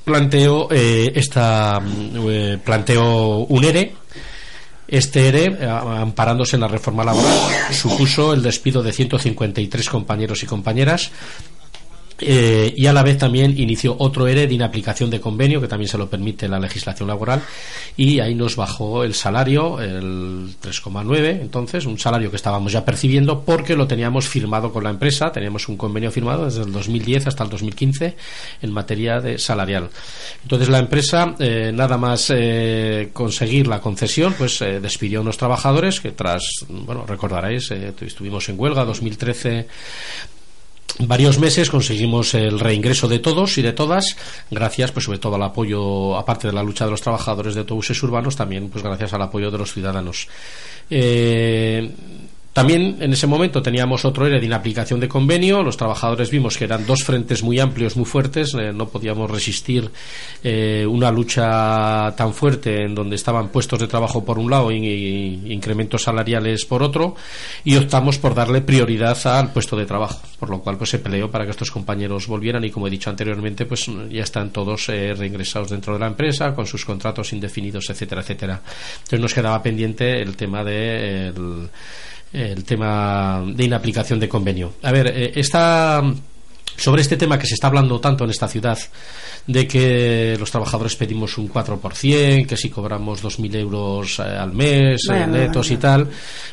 Planteó 0.06 0.70
eh, 0.72 1.12
esta 1.16 1.82
mm, 1.82 2.60
planteó 2.64 3.40
un 3.40 3.64
ERE. 3.64 3.94
Este 4.88 5.28
ERE, 5.30 5.68
amparándose 5.68 6.56
en 6.56 6.62
la 6.62 6.68
reforma 6.68 7.04
laboral, 7.04 7.34
supuso 7.74 8.34
el 8.34 8.44
despido 8.44 8.84
de 8.84 8.94
153 8.94 9.90
compañeros 9.90 10.44
y 10.44 10.46
compañeras 10.46 11.12
eh, 12.20 12.74
y 12.76 12.86
a 12.86 12.94
la 12.94 13.04
vez 13.04 13.18
también 13.18 13.54
inició 13.58 13.96
otro 14.00 14.28
ERE 14.28 14.48
de 14.48 14.54
inaplicación 14.54 15.10
de 15.10 15.20
convenio, 15.20 15.60
que 15.60 15.68
también 15.68 15.90
se 15.90 15.98
lo 15.98 16.10
permite 16.10 16.48
la 16.48 16.60
legislación 16.60 17.10
laboral, 17.10 17.42
y 17.98 18.20
ahí 18.20 18.36
nos 18.36 18.56
bajó 18.56 19.04
el 19.04 19.14
salario, 19.14 19.82
el 19.82 20.56
3,9, 20.62 21.42
entonces, 21.42 21.86
un 21.86 22.00
salario 22.00 22.30
que 22.30 22.38
estábamos 22.38 22.72
ya 22.72 22.86
percibiendo 22.86 23.42
porque 23.42 23.76
lo 23.76 23.86
teníamos 23.88 24.28
firmado 24.28 24.72
con 24.72 24.84
la 24.84 24.92
empresa, 24.92 25.32
teníamos 25.32 25.68
un 25.68 25.76
convenio 25.76 26.10
firmado 26.12 26.46
desde 26.46 26.64
el 26.64 26.72
2010 26.72 27.28
hasta 27.28 27.44
el 27.44 27.50
2015 27.50 28.16
en 28.62 28.72
materia 28.72 29.20
de 29.20 29.38
salarial. 29.38 29.90
Entonces, 30.44 30.70
la 30.70 30.80
empresa, 30.80 31.36
eh, 31.40 31.72
nada 31.74 31.98
más 31.98 32.32
eh, 32.34 33.10
conseguir 33.12 33.68
la 33.68 33.82
concesión, 33.82 34.34
pues 34.38 34.60
despidió 34.60 35.20
a 35.20 35.22
unos 35.22 35.38
trabajadores 35.38 36.00
que 36.00 36.12
tras, 36.12 36.66
bueno, 36.70 37.06
recordaréis, 37.06 37.72
estuvimos 37.72 38.48
en 38.50 38.60
huelga 38.60 38.86
2013 38.86 39.68
varios 41.00 41.40
meses 41.40 41.70
conseguimos 41.70 42.34
el 42.34 42.60
reingreso 42.60 43.08
de 43.08 43.20
todos 43.20 43.58
y 43.58 43.62
de 43.62 43.74
todas 43.74 44.16
gracias 44.50 44.92
pues 44.92 45.06
sobre 45.06 45.20
todo 45.20 45.36
al 45.36 45.44
apoyo 45.44 46.18
aparte 46.18 46.48
de 46.48 46.54
la 46.54 46.64
lucha 46.64 46.86
de 46.86 46.92
los 46.92 47.02
trabajadores 47.02 47.54
de 47.54 47.62
autobuses 47.62 48.02
urbanos 48.04 48.36
también 48.36 48.70
pues 48.70 48.84
gracias 48.84 49.14
al 49.14 49.22
apoyo 49.22 49.52
de 49.52 49.58
los 49.58 49.74
ciudadanos. 49.74 50.28
Eh, 50.90 51.92
también 52.56 53.00
en 53.02 53.12
ese 53.12 53.28
momento 53.28 53.62
teníamos 53.62 54.06
otro 54.06 54.26
ERE 54.26 54.40
de 54.40 54.46
inaplicación 54.46 55.02
de 55.02 55.10
convenio. 55.10 55.62
Los 55.62 55.76
trabajadores 55.76 56.32
vimos 56.32 56.58
que 56.58 56.64
eran 56.64 56.86
dos 56.86 57.04
frentes 57.04 57.44
muy 57.44 57.60
amplios, 57.60 57.98
muy 57.98 58.06
fuertes. 58.06 58.54
Eh, 58.54 58.72
no 58.72 58.88
podíamos 58.88 59.30
resistir 59.30 59.92
eh, 60.42 60.86
una 60.90 61.12
lucha 61.12 62.16
tan 62.16 62.34
fuerte 62.34 62.86
en 62.86 62.96
donde 62.96 63.18
estaban 63.18 63.50
puestos 63.50 63.78
de 63.80 63.88
trabajo 63.88 64.24
por 64.24 64.40
un 64.40 64.50
lado 64.50 64.72
y, 64.72 65.52
incrementos 65.52 66.04
salariales 66.04 66.64
por 66.64 66.82
otro. 66.82 67.18
Y 67.66 67.76
optamos 67.76 68.20
por 68.20 68.34
darle 68.34 68.62
prioridad 68.62 69.18
al 69.28 69.52
puesto 69.52 69.76
de 69.76 69.86
trabajo. 69.86 70.22
Por 70.40 70.50
lo 70.50 70.62
cual 70.62 70.78
pues 70.78 70.92
se 70.92 71.00
peleó 71.00 71.30
para 71.30 71.44
que 71.44 71.52
estos 71.52 71.72
compañeros 71.72 72.26
volvieran 72.26 72.64
y 72.64 72.72
como 72.72 72.88
he 72.88 72.90
dicho 72.90 73.10
anteriormente 73.10 73.66
pues 73.66 73.92
ya 74.10 74.24
están 74.24 74.52
todos 74.52 74.88
eh, 74.88 75.14
reingresados 75.14 75.72
dentro 75.72 75.92
de 75.92 76.00
la 76.00 76.08
empresa 76.08 76.56
con 76.56 76.66
sus 76.66 76.86
contratos 76.86 77.34
indefinidos, 77.34 77.90
etcétera, 77.90 78.22
etcétera. 78.22 78.62
Entonces 78.94 79.20
nos 79.20 79.34
quedaba 79.34 79.62
pendiente 79.62 80.22
el 80.22 80.38
tema 80.38 80.64
de 80.64 81.34
el 82.34 82.64
tema 82.64 83.44
de 83.48 83.64
inaplicación 83.64 84.20
de 84.20 84.30
convenio. 84.30 84.74
A 84.84 84.92
ver, 84.92 85.08
eh, 85.08 85.32
esta 85.36 86.04
sobre 86.78 87.02
este 87.02 87.16
tema 87.16 87.40
que 87.40 87.48
se 87.48 87.54
está 87.54 87.68
hablando 87.68 88.02
tanto 88.02 88.26
en 88.26 88.32
esta 88.32 88.50
ciudad, 88.50 88.78
de 89.48 89.66
que 89.66 90.36
los 90.38 90.52
trabajadores 90.52 90.98
pedimos 90.98 91.38
un 91.38 91.50
4%, 91.50 92.46
que 92.46 92.58
si 92.58 92.70
cobramos 92.70 93.24
2.000 93.24 93.56
euros 93.56 94.20
eh, 94.20 94.24
al 94.24 94.52
mes, 94.52 95.08
eh, 95.10 95.26
netos 95.26 95.72
y 95.72 95.78
tal, 95.78 96.10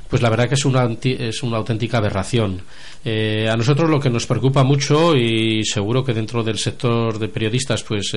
pues 0.09 0.23
la 0.23 0.31
verdad 0.31 0.49
que 0.49 0.55
es 0.55 0.65
una, 0.65 0.89
es 1.03 1.43
una 1.43 1.57
auténtica 1.57 1.99
aberración. 1.99 2.63
a 3.05 3.57
nosotros 3.57 3.91
lo 3.91 3.99
que 3.99 4.11
nos 4.11 4.27
preocupa 4.27 4.63
mucho, 4.63 5.17
y 5.17 5.65
seguro 5.65 6.05
que 6.05 6.15
dentro 6.15 6.45
del 6.45 6.59
sector 6.59 7.19
de 7.19 7.29
periodistas, 7.29 7.83
pues 7.83 8.13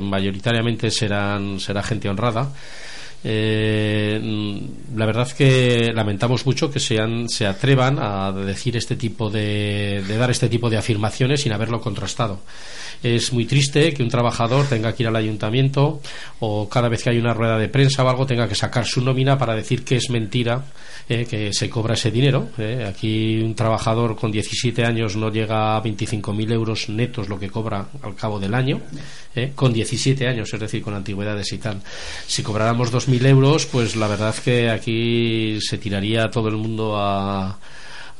mayoritariamente 0.00 0.90
serán, 0.90 1.60
será 1.60 1.82
gente 1.82 2.08
honrada, 2.08 2.50
eh, 3.22 4.20
la 4.96 5.06
verdad 5.06 5.30
que 5.30 5.92
lamentamos 5.94 6.46
mucho 6.46 6.70
que 6.70 6.80
sean, 6.80 7.28
se 7.28 7.46
atrevan 7.46 7.98
a 8.00 8.32
decir 8.32 8.76
este 8.76 8.96
tipo 8.96 9.30
de, 9.30 10.02
de 10.06 10.16
dar 10.16 10.30
este 10.30 10.48
tipo 10.48 10.70
de 10.70 10.78
afirmaciones 10.78 11.42
sin 11.42 11.52
haberlo 11.52 11.80
contrastado. 11.80 12.40
Es 13.02 13.32
muy 13.32 13.46
triste 13.46 13.94
que 13.94 14.02
un 14.02 14.10
trabajador 14.10 14.66
tenga 14.66 14.94
que 14.94 15.04
ir 15.04 15.08
al 15.08 15.16
ayuntamiento 15.16 16.00
o 16.40 16.68
cada 16.68 16.88
vez 16.88 17.02
que 17.02 17.10
hay 17.10 17.18
una 17.18 17.32
rueda 17.32 17.58
de 17.58 17.68
prensa 17.68 18.04
o 18.04 18.08
algo 18.08 18.26
tenga 18.26 18.46
que 18.46 18.54
sacar 18.54 18.84
su 18.84 19.00
nómina 19.00 19.38
para 19.38 19.54
decir 19.54 19.84
que 19.84 19.96
es 19.96 20.10
mentira 20.10 20.64
eh, 21.08 21.26
que 21.28 21.52
se 21.52 21.68
cobra 21.68 21.94
ese 21.94 22.10
dinero. 22.10 22.50
Eh. 22.56 22.86
Aquí 22.88 23.40
un 23.40 23.54
trabajador 23.54 24.14
con 24.14 24.30
17 24.30 24.84
años 24.84 25.16
no 25.16 25.28
llega 25.28 25.76
a 25.76 25.82
25.000 25.82 26.52
euros 26.52 26.88
netos 26.88 27.28
lo 27.28 27.36
que 27.36 27.50
cobra 27.50 27.88
al 28.02 28.14
cabo 28.14 28.38
del 28.38 28.54
año, 28.54 28.80
eh, 29.34 29.50
con 29.54 29.72
17 29.72 30.28
años, 30.28 30.52
es 30.52 30.60
decir, 30.60 30.82
con 30.82 30.94
antigüedades 30.94 31.52
y 31.52 31.58
tal. 31.58 31.80
Si 32.26 32.42
cobráramos 32.42 32.92
2.000 33.10 33.26
euros, 33.26 33.66
pues 33.66 33.96
la 33.96 34.06
verdad 34.06 34.34
que 34.34 34.70
aquí 34.70 35.58
se 35.60 35.78
tiraría 35.78 36.30
todo 36.30 36.48
el 36.48 36.56
mundo 36.56 36.96
a 36.96 37.58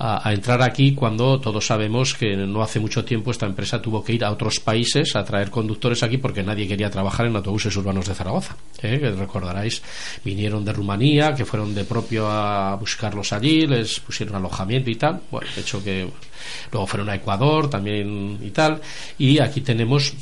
a, 0.01 0.33
entrar 0.33 0.63
aquí 0.63 0.95
cuando 0.95 1.39
todos 1.41 1.67
sabemos 1.67 2.15
que 2.15 2.35
no 2.35 2.63
hace 2.63 2.81
mucho 2.81 3.05
tiempo 3.05 3.31
esta 3.31 3.45
empresa 3.45 3.83
tuvo 3.83 4.03
que 4.03 4.15
ir 4.15 4.25
a 4.25 4.31
otros 4.31 4.59
países 4.59 5.15
a 5.15 5.25
traer 5.25 5.51
conductores 5.51 6.03
aquí 6.03 6.17
porque 6.17 6.43
nadie 6.43 6.67
quería 6.67 6.89
trabajar 6.89 7.27
en 7.27 7.37
autobuses 7.37 7.77
urbanos 7.77 8.09
de 8.09 8.15
Zaragoza. 8.15 8.57
¿eh? 8.83 8.99
Que 8.99 9.11
recordaréis, 9.11 9.83
vinieron 10.25 10.65
de 10.65 10.73
Rumanía, 10.73 11.35
que 11.35 11.45
fueron 11.45 11.75
de 11.75 11.85
propio 11.85 12.31
a 12.31 12.75
buscarlos 12.77 13.35
allí, 13.35 13.67
les 13.67 14.01
pusieron 14.01 14.37
alojamiento 14.37 14.91
y 14.91 14.97
tal. 14.97 15.21
Bueno, 15.31 15.47
de 15.55 15.61
hecho 15.61 15.85
que 15.85 16.09
luego 16.73 16.87
fueron 16.87 17.11
a 17.11 17.15
Ecuador 17.17 17.69
también 17.69 18.39
y 18.43 18.51
tal. 18.51 18.81
Y 19.19 19.39
aquí 19.39 19.61
tenemos 19.61 20.15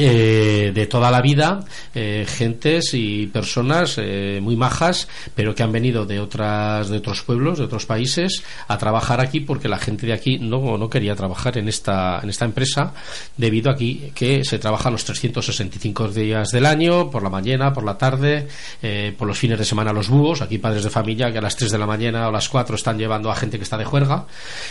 eh, 0.00 0.70
de 0.72 0.86
toda 0.86 1.10
la 1.10 1.20
vida, 1.20 1.64
eh, 1.92 2.24
gentes 2.24 2.94
y 2.94 3.26
personas 3.26 3.96
eh, 3.98 4.38
muy 4.40 4.54
majas, 4.54 5.08
pero 5.34 5.56
que 5.56 5.64
han 5.64 5.72
venido 5.72 6.06
de 6.06 6.20
otras 6.20 6.88
de 6.88 6.98
otros 6.98 7.22
pueblos, 7.22 7.58
de 7.58 7.64
otros 7.64 7.84
países, 7.84 8.44
a 8.68 8.78
trabajar 8.78 9.20
aquí 9.20 9.40
porque 9.40 9.66
la 9.66 9.78
gente 9.78 10.06
de 10.06 10.12
aquí 10.12 10.38
no, 10.38 10.78
no 10.78 10.88
quería 10.88 11.16
trabajar 11.16 11.58
en 11.58 11.66
esta 11.66 12.20
en 12.22 12.30
esta 12.30 12.44
empresa 12.44 12.94
debido 13.36 13.70
a 13.70 13.74
aquí 13.74 14.12
que 14.14 14.44
se 14.44 14.60
trabaja 14.60 14.88
los 14.88 15.04
365 15.04 16.08
días 16.08 16.50
del 16.52 16.66
año, 16.66 17.10
por 17.10 17.24
la 17.24 17.30
mañana, 17.30 17.72
por 17.72 17.84
la 17.84 17.98
tarde, 17.98 18.46
por 19.16 19.26
los 19.26 19.36
fines 19.36 19.58
de 19.58 19.64
semana 19.64 19.92
los 19.92 20.08
búhos, 20.08 20.42
aquí 20.42 20.58
padres 20.58 20.84
de 20.84 20.90
familia 20.90 21.32
que 21.32 21.38
a 21.38 21.42
las 21.42 21.56
3 21.56 21.72
de 21.72 21.78
la 21.78 21.86
mañana 21.86 22.28
o 22.28 22.32
las 22.32 22.48
4 22.48 22.76
están 22.76 22.98
llevando 22.98 23.30
a 23.30 23.36
gente 23.36 23.58
que 23.58 23.64
está 23.64 23.76
de 23.76 23.84
juerga 23.84 24.26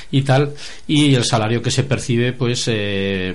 y 0.09 0.21
tal, 0.21 0.53
y 0.87 1.15
el 1.15 1.25
salario 1.25 1.61
que 1.61 1.71
se 1.71 1.83
percibe, 1.83 2.31
pues 2.33 2.69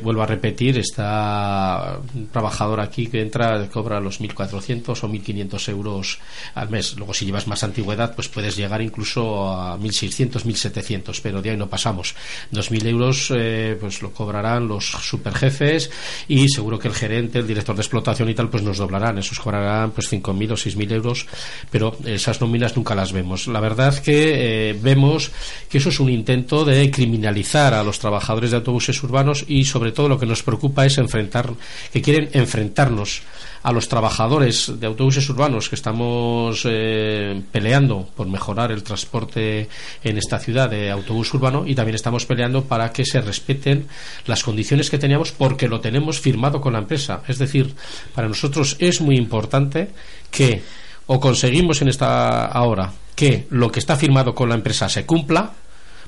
vuelvo 0.02 0.22
a 0.22 0.26
repetir, 0.26 0.78
está 0.78 1.81
un 2.14 2.28
trabajador 2.28 2.80
aquí 2.80 3.06
que 3.06 3.20
entra 3.20 3.68
cobra 3.68 4.00
los 4.00 4.20
1.400 4.20 4.90
o 4.90 5.08
1.500 5.08 5.68
euros 5.68 6.18
al 6.54 6.70
mes. 6.70 6.96
Luego, 6.96 7.14
si 7.14 7.26
llevas 7.26 7.46
más 7.46 7.62
antigüedad, 7.64 8.14
pues 8.14 8.28
puedes 8.28 8.56
llegar 8.56 8.82
incluso 8.82 9.48
a 9.48 9.78
1.600, 9.78 10.44
1.700, 10.44 11.20
pero 11.22 11.42
de 11.42 11.50
ahí 11.50 11.56
no 11.56 11.68
pasamos. 11.68 12.14
2.000 12.52 12.86
euros 12.86 13.32
eh, 13.34 13.76
pues 13.80 14.02
lo 14.02 14.12
cobrarán 14.12 14.68
los 14.68 14.90
superjefes 14.90 15.90
y 16.28 16.48
seguro 16.48 16.78
que 16.78 16.88
el 16.88 16.94
gerente, 16.94 17.38
el 17.38 17.46
director 17.46 17.74
de 17.74 17.82
explotación 17.82 18.28
y 18.28 18.34
tal, 18.34 18.48
pues 18.48 18.62
nos 18.62 18.78
doblarán. 18.78 19.18
Esos 19.18 19.38
cobrarán 19.38 19.90
pues 19.92 20.10
5.000 20.12 20.52
o 20.52 20.54
6.000 20.54 20.92
euros, 20.92 21.26
pero 21.70 21.96
esas 22.04 22.40
nóminas 22.40 22.76
nunca 22.76 22.94
las 22.94 23.12
vemos. 23.12 23.46
La 23.46 23.60
verdad 23.60 23.96
que 23.98 24.70
eh, 24.70 24.78
vemos 24.80 25.30
que 25.68 25.78
eso 25.78 25.88
es 25.88 26.00
un 26.00 26.10
intento 26.10 26.64
de 26.64 26.90
criminalizar 26.90 27.74
a 27.74 27.82
los 27.82 27.98
trabajadores 27.98 28.50
de 28.50 28.56
autobuses 28.58 29.02
urbanos 29.02 29.44
y 29.46 29.64
sobre 29.64 29.92
todo 29.92 30.08
lo 30.08 30.18
que 30.18 30.26
nos 30.26 30.42
preocupa 30.42 30.86
es 30.86 30.98
enfrentar 30.98 31.52
que 31.92 32.02
quieren 32.02 32.30
enfrentarnos 32.32 33.22
a 33.62 33.72
los 33.72 33.88
trabajadores 33.88 34.72
de 34.80 34.86
autobuses 34.86 35.28
urbanos 35.30 35.68
que 35.68 35.76
estamos 35.76 36.66
eh, 36.68 37.40
peleando 37.52 38.08
por 38.16 38.26
mejorar 38.26 38.72
el 38.72 38.82
transporte 38.82 39.68
en 40.02 40.18
esta 40.18 40.38
ciudad 40.38 40.68
de 40.68 40.90
autobús 40.90 41.32
urbano 41.34 41.64
y 41.66 41.74
también 41.74 41.94
estamos 41.94 42.26
peleando 42.26 42.64
para 42.64 42.92
que 42.92 43.04
se 43.04 43.20
respeten 43.20 43.86
las 44.26 44.42
condiciones 44.42 44.90
que 44.90 44.98
teníamos 44.98 45.32
porque 45.32 45.68
lo 45.68 45.80
tenemos 45.80 46.18
firmado 46.20 46.60
con 46.60 46.72
la 46.72 46.80
empresa. 46.80 47.22
Es 47.28 47.38
decir, 47.38 47.74
para 48.14 48.28
nosotros 48.28 48.76
es 48.80 49.00
muy 49.00 49.16
importante 49.16 49.90
que 50.30 50.62
o 51.06 51.20
conseguimos 51.20 51.82
en 51.82 51.88
esta 51.88 52.46
ahora 52.46 52.92
que 53.14 53.46
lo 53.50 53.70
que 53.70 53.80
está 53.80 53.96
firmado 53.96 54.34
con 54.34 54.48
la 54.48 54.54
empresa 54.54 54.88
se 54.88 55.04
cumpla, 55.04 55.52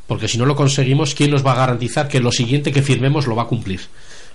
porque 0.07 0.29
si 0.29 0.39
no 0.39 0.47
lo 0.47 0.57
conseguimos, 0.57 1.15
¿quién 1.15 1.31
nos 1.31 1.45
va 1.45 1.53
a 1.53 1.57
garantizar 1.57 2.09
que 2.09 2.21
lo 2.21 2.33
siguiente 2.33 2.73
que 2.73 2.83
firmemos 2.83 3.27
lo 3.27 3.37
va 3.37 3.45
a 3.45 3.47
cumplir? 3.47 3.81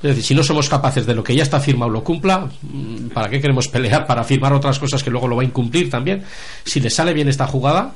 Es 0.01 0.09
decir, 0.09 0.23
si 0.23 0.35
no 0.35 0.43
somos 0.43 0.69
capaces 0.69 1.05
de 1.05 1.13
lo 1.13 1.23
que 1.23 1.35
ya 1.35 1.43
está 1.43 1.59
firmado 1.59 1.91
lo 1.91 2.03
cumpla, 2.03 2.49
mm, 2.61 3.09
¿para 3.09 3.29
qué 3.29 3.41
queremos 3.41 3.67
pelear? 3.67 4.07
Para 4.07 4.23
firmar 4.23 4.53
otras 4.53 4.79
cosas 4.79 5.03
que 5.03 5.09
luego 5.09 5.27
lo 5.27 5.35
va 5.35 5.41
a 5.41 5.45
incumplir 5.45 5.89
también. 5.89 6.23
Si 6.63 6.79
le 6.79 6.89
sale 6.89 7.13
bien 7.13 7.27
esta 7.27 7.47
jugada, 7.47 7.93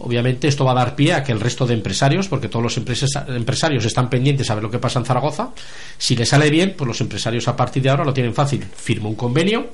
obviamente 0.00 0.46
esto 0.46 0.64
va 0.64 0.72
a 0.72 0.74
dar 0.74 0.94
pie 0.94 1.14
a 1.14 1.24
que 1.24 1.32
el 1.32 1.40
resto 1.40 1.66
de 1.66 1.74
empresarios, 1.74 2.28
porque 2.28 2.48
todos 2.48 2.62
los 2.62 2.76
empresarios 2.76 3.84
están 3.84 4.10
pendientes 4.10 4.50
a 4.50 4.54
ver 4.54 4.62
lo 4.62 4.70
que 4.70 4.78
pasa 4.78 4.98
en 4.98 5.06
Zaragoza, 5.06 5.50
si 5.96 6.16
le 6.16 6.26
sale 6.26 6.50
bien, 6.50 6.74
pues 6.76 6.86
los 6.86 7.00
empresarios 7.00 7.48
a 7.48 7.56
partir 7.56 7.82
de 7.82 7.90
ahora 7.90 8.04
lo 8.04 8.12
tienen 8.12 8.34
fácil. 8.34 8.64
Firma 8.76 9.08
un 9.08 9.14
convenio, 9.14 9.68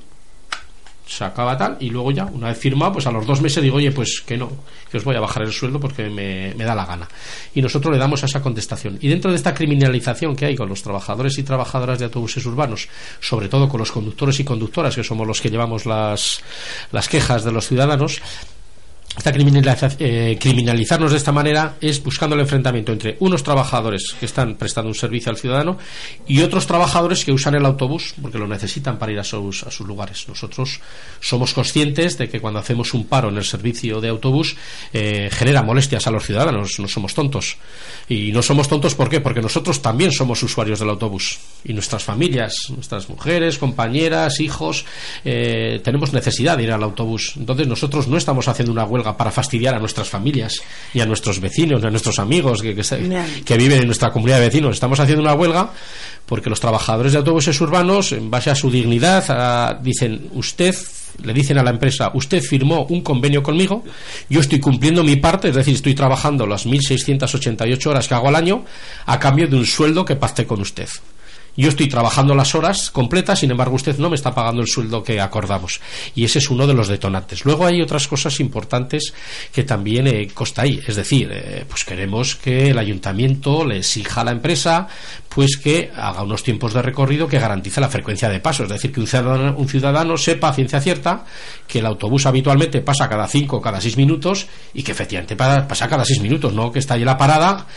se 1.05 1.23
acaba 1.23 1.57
tal 1.57 1.77
y 1.79 1.89
luego 1.89 2.11
ya, 2.11 2.25
una 2.25 2.47
vez 2.47 2.57
firmado, 2.57 2.93
pues 2.93 3.07
a 3.07 3.11
los 3.11 3.25
dos 3.25 3.41
meses 3.41 3.61
digo, 3.61 3.77
oye, 3.77 3.91
pues 3.91 4.21
que 4.25 4.37
no, 4.37 4.51
que 4.89 4.97
os 4.97 5.03
voy 5.03 5.15
a 5.15 5.19
bajar 5.19 5.43
el 5.43 5.51
sueldo 5.51 5.79
porque 5.79 6.09
me, 6.09 6.53
da 6.53 6.75
la 6.75 6.85
gana. 6.85 7.07
Y 7.53 7.61
nosotros 7.61 7.93
le 7.93 7.99
damos 7.99 8.23
esa 8.23 8.41
contestación. 8.41 8.97
Y 9.01 9.07
dentro 9.07 9.31
de 9.31 9.37
esta 9.37 9.53
criminalización 9.53 10.35
que 10.35 10.45
hay 10.45 10.55
con 10.55 10.67
los 10.67 10.81
trabajadores 10.81 11.37
y 11.37 11.43
trabajadoras 11.43 11.99
de 11.99 12.05
autobuses 12.05 12.45
urbanos, 12.45 12.87
sobre 13.19 13.49
todo 13.49 13.69
con 13.69 13.79
los 13.79 13.91
conductores 13.91 14.39
y 14.39 14.43
conductoras, 14.43 14.95
que 14.95 15.03
somos 15.03 15.27
los 15.27 15.41
que 15.41 15.49
llevamos 15.49 15.85
las, 15.85 16.41
las 16.91 17.07
quejas 17.07 17.43
de 17.43 17.51
los 17.51 17.67
ciudadanos, 17.67 18.21
esta 19.17 19.31
eh, 19.99 20.37
criminalizarnos 20.39 21.11
de 21.11 21.17
esta 21.17 21.31
manera 21.31 21.75
es 21.81 22.03
buscando 22.03 22.35
el 22.35 22.41
enfrentamiento 22.41 22.91
entre 22.91 23.17
unos 23.19 23.43
trabajadores 23.43 24.15
que 24.19 24.25
están 24.25 24.55
prestando 24.55 24.89
un 24.89 24.95
servicio 24.95 25.31
al 25.31 25.37
ciudadano 25.37 25.77
y 26.27 26.41
otros 26.41 26.67
trabajadores 26.67 27.23
que 27.23 27.31
usan 27.31 27.55
el 27.55 27.65
autobús 27.65 28.13
porque 28.21 28.37
lo 28.37 28.47
necesitan 28.47 28.97
para 28.97 29.11
ir 29.11 29.19
a 29.19 29.23
sus, 29.23 29.63
a 29.63 29.71
sus 29.71 29.87
lugares. 29.87 30.27
Nosotros 30.27 30.79
somos 31.19 31.53
conscientes 31.53 32.17
de 32.17 32.29
que 32.29 32.39
cuando 32.39 32.59
hacemos 32.59 32.93
un 32.93 33.05
paro 33.05 33.29
en 33.29 33.37
el 33.37 33.45
servicio 33.45 34.01
de 34.01 34.09
autobús 34.09 34.55
eh, 34.93 35.29
genera 35.31 35.63
molestias 35.63 36.05
a 36.07 36.11
los 36.11 36.25
ciudadanos, 36.25 36.79
no 36.79 36.87
somos 36.87 37.13
tontos. 37.13 37.57
Y 38.07 38.31
no 38.31 38.41
somos 38.41 38.67
tontos 38.67 38.95
¿por 38.95 39.09
qué? 39.09 39.21
Porque 39.21 39.41
nosotros 39.41 39.81
también 39.81 40.11
somos 40.11 40.41
usuarios 40.43 40.79
del 40.79 40.89
autobús 40.89 41.39
y 41.63 41.73
nuestras 41.73 42.03
familias, 42.03 42.53
nuestras 42.69 43.09
mujeres, 43.09 43.57
compañeras, 43.57 44.39
hijos, 44.39 44.85
eh, 45.23 45.79
tenemos 45.83 46.13
necesidad 46.13 46.57
de 46.57 46.63
ir 46.63 46.71
al 46.71 46.83
autobús. 46.83 47.33
Entonces 47.37 47.67
nosotros 47.67 48.07
no 48.07 48.17
estamos 48.17 48.47
haciendo 48.47 48.71
una 48.71 48.85
huelga 48.85 49.04
para 49.13 49.31
fastidiar 49.31 49.75
a 49.75 49.79
nuestras 49.79 50.09
familias 50.09 50.61
y 50.93 50.99
a 50.99 51.05
nuestros 51.05 51.39
vecinos, 51.39 51.83
a 51.83 51.89
nuestros 51.89 52.19
amigos 52.19 52.61
que, 52.61 52.75
que, 53.45 53.57
viven 53.57 53.81
en 53.81 53.85
nuestra 53.85 54.11
comunidad 54.11 54.39
de 54.39 54.47
vecinos. 54.47 54.75
Estamos 54.75 54.99
haciendo 54.99 55.21
una 55.21 55.33
huelga 55.33 55.71
porque 56.25 56.49
los 56.49 56.59
trabajadores 56.59 57.11
de 57.11 57.19
autobuses 57.19 57.59
urbanos, 57.61 58.11
en 58.11 58.31
base 58.31 58.49
a 58.49 58.55
su 58.55 58.71
dignidad, 58.71 59.79
dicen, 59.81 60.29
usted 60.33 60.75
le 61.23 61.33
dicen 61.33 61.57
a 61.57 61.63
la 61.63 61.69
empresa, 61.69 62.11
usted 62.13 62.41
firmó 62.41 62.85
un 62.89 63.01
convenio 63.01 63.41
conmigo, 63.41 63.83
yo 64.29 64.39
estoy 64.39 64.59
cumpliendo 64.59 65.03
mi 65.03 65.15
parte, 65.15 65.49
es 65.49 65.55
decir, 65.55 65.75
estoy 65.75 65.95
trabajando 65.95 66.45
las 66.45 66.65
1.688 66.65 67.85
horas 67.87 68.07
que 68.07 68.13
hago 68.13 68.27
al 68.27 68.35
año 68.35 68.65
a 69.05 69.19
cambio 69.19 69.47
de 69.47 69.55
un 69.55 69.65
sueldo 69.65 70.03
que 70.03 70.15
pacté 70.15 70.45
con 70.45 70.61
usted. 70.61 70.89
Yo 71.57 71.69
estoy 71.69 71.87
trabajando 71.87 72.35
las 72.35 72.53
horas 72.53 72.91
completas, 72.91 73.39
sin 73.39 73.51
embargo 73.51 73.75
usted 73.75 73.97
no 73.97 74.09
me 74.09 74.15
está 74.15 74.33
pagando 74.33 74.61
el 74.61 74.67
sueldo 74.67 75.03
que 75.03 75.21
acordamos. 75.21 75.79
Y 76.13 76.25
ese 76.25 76.39
es 76.39 76.49
uno 76.49 76.67
de 76.67 76.73
los 76.73 76.87
detonantes. 76.87 77.45
Luego 77.45 77.65
hay 77.65 77.81
otras 77.81 78.07
cosas 78.07 78.39
importantes 78.39 79.13
que 79.53 79.63
también 79.63 80.07
eh, 80.07 80.27
consta 80.33 80.63
ahí. 80.63 80.81
Es 80.85 80.95
decir, 80.95 81.29
eh, 81.31 81.65
pues 81.67 81.85
queremos 81.85 82.35
que 82.35 82.71
el 82.71 82.77
ayuntamiento 82.77 83.65
le 83.65 83.77
exija 83.77 84.21
a 84.21 84.25
la 84.25 84.31
empresa 84.31 84.87
pues 85.29 85.57
que 85.57 85.91
haga 85.93 86.23
unos 86.23 86.43
tiempos 86.43 86.73
de 86.73 86.81
recorrido 86.81 87.27
que 87.27 87.39
garantice 87.39 87.81
la 87.81 87.89
frecuencia 87.89 88.29
de 88.29 88.39
paso. 88.39 88.63
Es 88.63 88.69
decir, 88.69 88.91
que 88.91 89.01
un 89.01 89.07
ciudadano, 89.07 89.55
un 89.57 89.67
ciudadano 89.67 90.17
sepa 90.17 90.49
a 90.49 90.53
ciencia 90.53 90.79
cierta 90.79 91.25
que 91.67 91.79
el 91.79 91.85
autobús 91.85 92.25
habitualmente 92.25 92.81
pasa 92.81 93.09
cada 93.09 93.27
cinco 93.27 93.57
o 93.57 93.61
cada 93.61 93.81
seis 93.81 93.97
minutos 93.97 94.47
y 94.73 94.83
que 94.83 94.93
efectivamente 94.93 95.35
pasa 95.35 95.87
cada 95.89 96.05
seis 96.05 96.21
minutos, 96.21 96.53
no 96.53 96.71
que 96.71 96.79
está 96.79 96.93
ahí 96.93 97.03
la 97.03 97.17
parada 97.17 97.67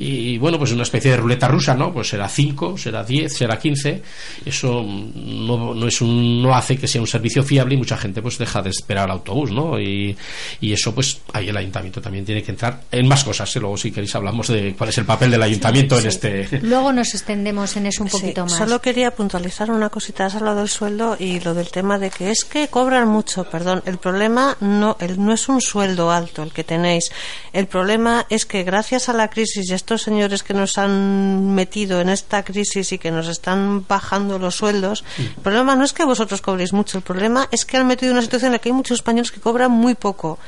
y 0.00 0.38
bueno, 0.38 0.58
pues 0.58 0.70
una 0.70 0.84
especie 0.84 1.10
de 1.10 1.16
ruleta 1.16 1.48
rusa, 1.48 1.74
¿no? 1.74 1.92
Pues 1.92 2.08
será 2.08 2.28
cinco, 2.28 2.78
será 2.78 3.02
será 3.28 3.58
15, 3.58 4.02
eso 4.46 4.82
no, 4.82 5.74
no, 5.74 5.86
es 5.86 6.00
un, 6.00 6.42
no 6.42 6.54
hace 6.54 6.76
que 6.76 6.86
sea 6.86 7.00
un 7.00 7.06
servicio 7.06 7.42
fiable 7.42 7.74
y 7.74 7.78
mucha 7.78 7.96
gente 7.96 8.22
pues 8.22 8.38
deja 8.38 8.62
de 8.62 8.70
esperar 8.70 9.04
al 9.04 9.12
autobús, 9.12 9.50
¿no? 9.50 9.80
Y, 9.80 10.16
y 10.60 10.72
eso 10.72 10.94
pues 10.94 11.20
ahí 11.32 11.48
el 11.48 11.56
ayuntamiento 11.56 12.00
también 12.00 12.24
tiene 12.24 12.42
que 12.42 12.50
entrar 12.50 12.82
en 12.90 13.06
más 13.06 13.24
cosas. 13.24 13.54
¿eh? 13.54 13.60
Luego 13.60 13.76
si 13.76 13.90
queréis 13.90 14.14
hablamos 14.14 14.48
de 14.48 14.74
cuál 14.76 14.90
es 14.90 14.98
el 14.98 15.04
papel 15.04 15.30
del 15.30 15.42
ayuntamiento 15.42 15.98
en 15.98 16.06
este... 16.06 16.48
Luego 16.62 16.92
nos 16.92 17.14
extendemos 17.14 17.76
en 17.76 17.86
eso 17.86 18.02
un 18.02 18.08
poquito 18.08 18.42
más. 18.42 18.52
Solo 18.52 18.80
quería 18.80 19.10
puntualizar 19.10 19.70
una 19.70 19.90
cosita, 19.90 20.26
has 20.26 20.34
hablado 20.34 20.58
del 20.58 20.68
sueldo 20.68 21.16
y 21.18 21.40
lo 21.40 21.54
del 21.54 21.70
tema 21.70 21.98
de 21.98 22.10
que 22.10 22.30
es 22.30 22.44
que 22.44 22.68
cobran 22.68 23.08
mucho, 23.08 23.44
perdón, 23.44 23.82
el 23.86 23.98
problema 23.98 24.56
no, 24.60 24.96
el, 25.00 25.22
no 25.22 25.32
es 25.32 25.48
un 25.48 25.60
sueldo 25.60 26.10
alto 26.10 26.42
el 26.42 26.52
que 26.52 26.64
tenéis, 26.64 27.10
el 27.52 27.66
problema 27.66 28.26
es 28.30 28.46
que 28.46 28.62
gracias 28.62 29.08
a 29.08 29.12
la 29.12 29.28
crisis 29.28 29.70
y 29.70 29.74
estos 29.74 30.02
señores 30.02 30.42
que 30.42 30.54
nos 30.54 30.78
han 30.78 31.54
metido 31.54 32.00
en 32.00 32.08
esta 32.08 32.44
crisis 32.44 32.92
y 32.92 32.98
que 32.98 33.10
nos 33.10 33.17
están 33.26 33.86
bajando 33.86 34.38
los 34.38 34.56
sueldos, 34.56 35.04
el 35.18 35.34
problema 35.42 35.74
no 35.74 35.84
es 35.84 35.92
que 35.92 36.04
vosotros 36.04 36.40
cobréis 36.40 36.72
mucho, 36.72 36.98
el 36.98 37.04
problema 37.04 37.48
es 37.50 37.64
que 37.64 37.76
han 37.76 37.86
metido 37.86 38.12
una 38.12 38.22
situación 38.22 38.48
en 38.48 38.52
la 38.52 38.58
que 38.60 38.68
hay 38.68 38.74
muchos 38.74 38.98
españoles 38.98 39.32
que 39.32 39.40
cobran 39.40 39.70
muy 39.70 39.94
poco. 39.94 40.38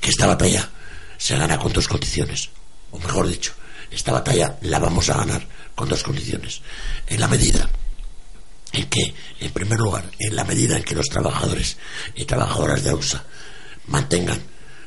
Que 0.00 0.10
esta 0.10 0.26
batalla 0.26 0.68
se 1.16 1.36
gana 1.36 1.58
con 1.58 1.72
dos 1.72 1.86
condiciones, 1.86 2.50
o 2.90 2.98
mejor 2.98 3.28
dicho, 3.28 3.52
esta 3.90 4.12
batalla 4.12 4.56
la 4.62 4.78
vamos 4.78 5.08
a 5.10 5.18
ganar 5.18 5.46
con 5.74 5.88
dos 5.88 6.02
condiciones. 6.02 6.62
En 7.06 7.20
la 7.20 7.28
medida 7.28 7.68
en 8.72 8.86
que, 8.88 9.14
en 9.40 9.50
primer 9.52 9.78
lugar, 9.78 10.04
en 10.18 10.36
la 10.36 10.44
medida 10.44 10.76
en 10.76 10.82
que 10.82 10.94
los 10.94 11.06
trabajadores 11.06 11.76
y 12.14 12.24
trabajadoras 12.24 12.82
de 12.82 12.90
AUSA 12.90 13.24
mantengan 13.86 14.40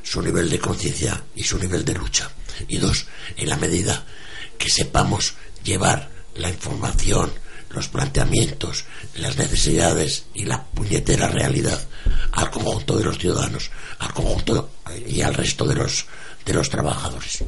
su 0.04 0.22
nivel 0.22 0.50
de 0.50 0.60
conciencia 0.60 1.24
y 1.36 1.44
su 1.44 1.58
nivel 1.58 1.86
de 1.86 1.94
lucha. 1.94 2.30
Y 2.68 2.78
dos, 2.78 3.08
en 3.38 3.50
la 3.50 3.58
medida 3.58 4.06
que 4.58 4.70
sepamos 4.70 5.36
llevar 5.64 6.10
la 6.40 6.50
información, 6.50 7.32
los 7.70 7.88
planteamientos, 7.88 8.86
las 9.16 9.38
necesidades 9.38 10.26
y 10.34 10.46
la 10.46 10.64
puñetera 10.64 11.28
realidad 11.28 11.80
al 12.32 12.50
conjunto 12.50 12.98
de 12.98 13.04
los 13.04 13.20
ciudadanos, 13.20 13.70
al 14.00 14.14
conjunto 14.14 14.72
y 15.08 15.22
al 15.22 15.34
resto 15.34 15.66
de 15.66 15.76
los 15.76 16.06
de 16.46 16.54
los 16.54 16.70
trabajadores. 16.70 17.44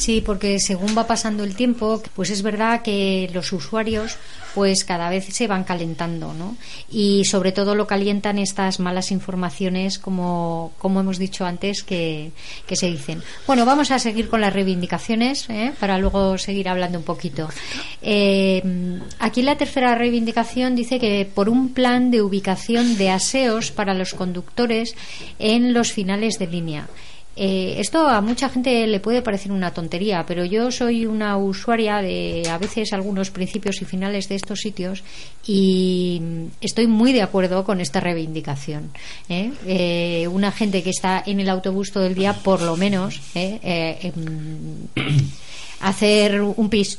Sí, 0.00 0.22
porque 0.24 0.58
según 0.60 0.96
va 0.96 1.06
pasando 1.06 1.44
el 1.44 1.54
tiempo, 1.54 2.02
pues 2.14 2.30
es 2.30 2.40
verdad 2.40 2.80
que 2.80 3.28
los 3.34 3.52
usuarios 3.52 4.16
pues 4.54 4.82
cada 4.82 5.10
vez 5.10 5.26
se 5.26 5.46
van 5.46 5.62
calentando, 5.62 6.32
¿no? 6.32 6.56
Y 6.90 7.26
sobre 7.26 7.52
todo 7.52 7.74
lo 7.74 7.86
calientan 7.86 8.38
estas 8.38 8.80
malas 8.80 9.10
informaciones, 9.10 9.98
como, 9.98 10.72
como 10.78 11.00
hemos 11.00 11.18
dicho 11.18 11.44
antes, 11.44 11.82
que, 11.82 12.32
que 12.66 12.76
se 12.76 12.86
dicen. 12.86 13.22
Bueno, 13.46 13.66
vamos 13.66 13.90
a 13.90 13.98
seguir 13.98 14.30
con 14.30 14.40
las 14.40 14.54
reivindicaciones, 14.54 15.50
¿eh? 15.50 15.74
para 15.78 15.98
luego 15.98 16.38
seguir 16.38 16.70
hablando 16.70 16.98
un 16.98 17.04
poquito. 17.04 17.50
Eh, 18.00 18.62
aquí 19.18 19.42
la 19.42 19.58
tercera 19.58 19.94
reivindicación 19.96 20.76
dice 20.76 20.98
que 20.98 21.28
por 21.32 21.50
un 21.50 21.74
plan 21.74 22.10
de 22.10 22.22
ubicación 22.22 22.96
de 22.96 23.10
aseos 23.10 23.70
para 23.70 23.92
los 23.92 24.14
conductores 24.14 24.94
en 25.38 25.74
los 25.74 25.92
finales 25.92 26.38
de 26.38 26.46
línea. 26.46 26.88
Eh, 27.42 27.80
esto 27.80 28.06
a 28.06 28.20
mucha 28.20 28.50
gente 28.50 28.86
le 28.86 29.00
puede 29.00 29.22
parecer 29.22 29.50
una 29.50 29.72
tontería, 29.72 30.26
pero 30.26 30.44
yo 30.44 30.70
soy 30.70 31.06
una 31.06 31.38
usuaria 31.38 32.02
de 32.02 32.46
a 32.50 32.58
veces 32.58 32.92
algunos 32.92 33.30
principios 33.30 33.80
y 33.80 33.86
finales 33.86 34.28
de 34.28 34.34
estos 34.34 34.60
sitios 34.60 35.02
y 35.46 36.20
estoy 36.60 36.86
muy 36.86 37.14
de 37.14 37.22
acuerdo 37.22 37.64
con 37.64 37.80
esta 37.80 37.98
reivindicación. 37.98 38.90
¿eh? 39.30 39.52
Eh, 39.66 40.28
una 40.28 40.52
gente 40.52 40.82
que 40.82 40.90
está 40.90 41.22
en 41.24 41.40
el 41.40 41.48
autobús 41.48 41.92
todo 41.92 42.04
el 42.04 42.14
día, 42.14 42.34
por 42.34 42.60
lo 42.60 42.76
menos, 42.76 43.18
em, 43.34 44.12
hacer 45.80 46.42
un 46.42 46.68
pis 46.68 46.98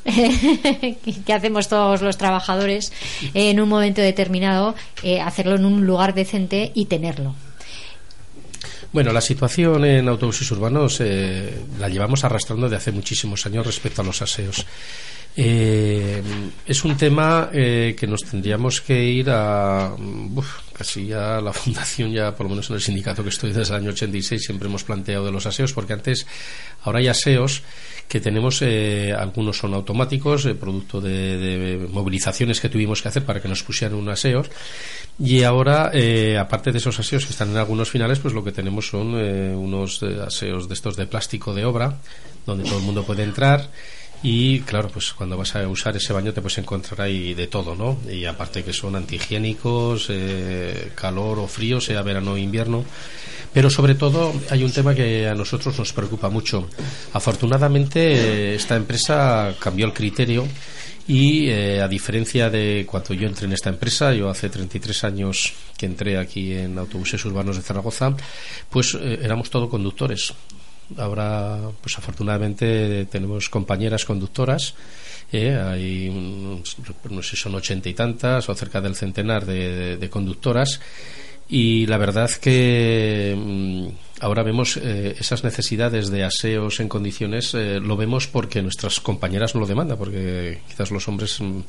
que 1.25 1.33
hacemos 1.33 1.67
todos 1.67 2.01
los 2.01 2.17
trabajadores 2.17 2.91
en 3.35 3.61
un 3.61 3.69
momento 3.69 4.01
determinado, 4.01 4.73
hacerlo 5.23 5.57
en 5.57 5.65
un 5.65 5.85
lugar 5.85 6.15
decente 6.15 6.71
y 6.73 6.85
tenerlo. 6.85 7.35
Bueno, 8.93 9.13
la 9.13 9.21
situación 9.21 9.85
en 9.85 10.09
autobuses 10.09 10.51
urbanos 10.51 10.99
eh, 10.99 11.63
la 11.79 11.87
llevamos 11.87 12.25
arrastrando 12.25 12.67
de 12.67 12.75
hace 12.75 12.91
muchísimos 12.91 13.45
años 13.45 13.65
respecto 13.65 14.01
a 14.01 14.05
los 14.05 14.21
aseos. 14.21 14.65
Eh, 15.35 16.21
es 16.65 16.83
un 16.83 16.97
tema 16.97 17.49
eh, 17.53 17.95
que 17.97 18.05
nos 18.05 18.21
tendríamos 18.23 18.81
que 18.81 19.01
ir 19.01 19.29
a 19.29 19.95
casi 20.73 21.07
ya 21.07 21.39
la 21.39 21.53
fundación 21.53 22.11
ya 22.11 22.35
por 22.35 22.47
lo 22.47 22.49
menos 22.49 22.69
en 22.69 22.75
el 22.75 22.81
sindicato 22.81 23.23
que 23.23 23.29
estoy 23.29 23.53
desde 23.53 23.73
el 23.73 23.81
año 23.81 23.91
86 23.91 24.43
siempre 24.43 24.67
hemos 24.67 24.83
planteado 24.83 25.25
de 25.25 25.31
los 25.31 25.45
aseos 25.45 25.71
porque 25.71 25.93
antes 25.93 26.27
ahora 26.83 26.99
hay 26.99 27.07
aseos 27.07 27.63
que 28.09 28.19
tenemos 28.19 28.61
eh, 28.61 29.13
algunos 29.17 29.57
son 29.57 29.73
automáticos 29.73 30.49
producto 30.59 30.99
de, 30.99 31.87
movilizaciones 31.89 32.59
que 32.59 32.67
tuvimos 32.67 33.01
que 33.01 33.07
hacer 33.07 33.23
para 33.23 33.41
que 33.41 33.47
nos 33.47 33.63
pusieran 33.63 33.97
un 33.97 34.09
aseo 34.09 34.43
y 35.17 35.43
ahora 35.43 35.91
aparte 36.41 36.73
de 36.73 36.79
esos 36.79 36.99
aseos 36.99 37.25
que 37.25 37.31
están 37.31 37.51
en 37.51 37.57
algunos 37.57 37.89
finales 37.89 38.19
pues 38.19 38.33
lo 38.33 38.43
que 38.43 38.51
tenemos 38.51 38.89
son 38.89 39.13
unos 39.15 40.03
aseos 40.03 40.67
de 40.67 40.73
estos 40.73 40.97
de 40.97 41.07
plástico 41.07 41.53
de 41.53 41.63
obra 41.63 41.99
donde 42.45 42.65
todo 42.65 42.79
el 42.79 42.83
mundo 42.83 43.05
puede 43.05 43.23
entrar 43.23 43.69
y 44.23 44.59
claro, 44.61 44.89
pues 44.89 45.13
cuando 45.13 45.37
vas 45.37 45.55
a 45.55 45.67
usar 45.67 45.95
ese 45.97 46.13
baño 46.13 46.33
te 46.33 46.41
puedes 46.41 46.59
encontrar 46.59 47.01
ahí 47.01 47.33
de 47.33 47.47
todo, 47.47 47.75
¿no? 47.75 47.97
Y 48.11 48.25
aparte 48.25 48.63
que 48.63 48.73
son 48.73 48.95
antihigiénicos, 48.95 50.07
eh, 50.09 50.91
calor 50.95 51.39
o 51.39 51.47
frío, 51.47 51.81
sea 51.81 52.01
verano 52.03 52.33
o 52.33 52.37
invierno. 52.37 52.85
Pero 53.53 53.69
sobre 53.69 53.95
todo 53.95 54.33
hay 54.49 54.63
un 54.63 54.71
tema 54.71 54.95
que 54.95 55.27
a 55.27 55.35
nosotros 55.35 55.77
nos 55.77 55.91
preocupa 55.91 56.29
mucho. 56.29 56.69
Afortunadamente 57.13 58.55
esta 58.55 58.75
empresa 58.75 59.55
cambió 59.59 59.85
el 59.85 59.93
criterio 59.93 60.47
y 61.07 61.49
eh, 61.49 61.81
a 61.81 61.87
diferencia 61.87 62.49
de 62.49 62.85
cuando 62.87 63.13
yo 63.13 63.27
entré 63.27 63.45
en 63.45 63.53
esta 63.53 63.69
empresa, 63.69 64.13
yo 64.13 64.29
hace 64.29 64.49
33 64.49 65.03
años 65.03 65.53
que 65.75 65.85
entré 65.85 66.17
aquí 66.17 66.53
en 66.53 66.77
autobuses 66.77 67.25
urbanos 67.25 67.57
de 67.57 67.63
Zaragoza, 67.63 68.15
pues 68.69 68.95
eh, 68.95 69.19
éramos 69.21 69.49
todos 69.49 69.69
conductores. 69.69 70.33
Ahora, 70.97 71.71
pues 71.81 71.97
afortunadamente 71.97 73.05
tenemos 73.05 73.49
compañeras 73.49 74.05
conductoras. 74.05 74.75
Eh, 75.31 75.55
hay, 75.55 76.09
no 77.09 77.23
sé, 77.23 77.37
son 77.37 77.55
ochenta 77.55 77.87
y 77.87 77.93
tantas 77.93 78.49
o 78.49 78.55
cerca 78.55 78.81
del 78.81 78.95
centenar 78.95 79.45
de, 79.45 80.09
conductoras. 80.09 80.79
Y 81.47 81.85
la 81.85 81.97
verdad 81.97 82.29
que 82.31 83.35
mm, 83.37 83.87
ahora 84.21 84.43
vemos 84.43 84.77
eh, 84.77 85.15
esas 85.19 85.43
necesidades 85.43 86.11
de 86.11 86.23
aseos 86.23 86.79
en 86.79 86.87
condiciones, 86.87 87.53
eh, 87.55 87.79
lo 87.79 87.97
vemos 87.97 88.27
porque 88.27 88.61
nuestras 88.61 88.99
compañeras 88.99 89.55
no 89.55 89.61
lo 89.61 89.67
demandan, 89.67 89.97
porque 89.97 90.59
quizás 90.69 90.91
los 90.91 91.07
hombres 91.07 91.41
mm, 91.41 91.61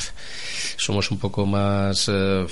somos 0.77 1.11
un 1.11 1.19
poco 1.19 1.47
más. 1.47 2.09
Eh, 2.13 2.45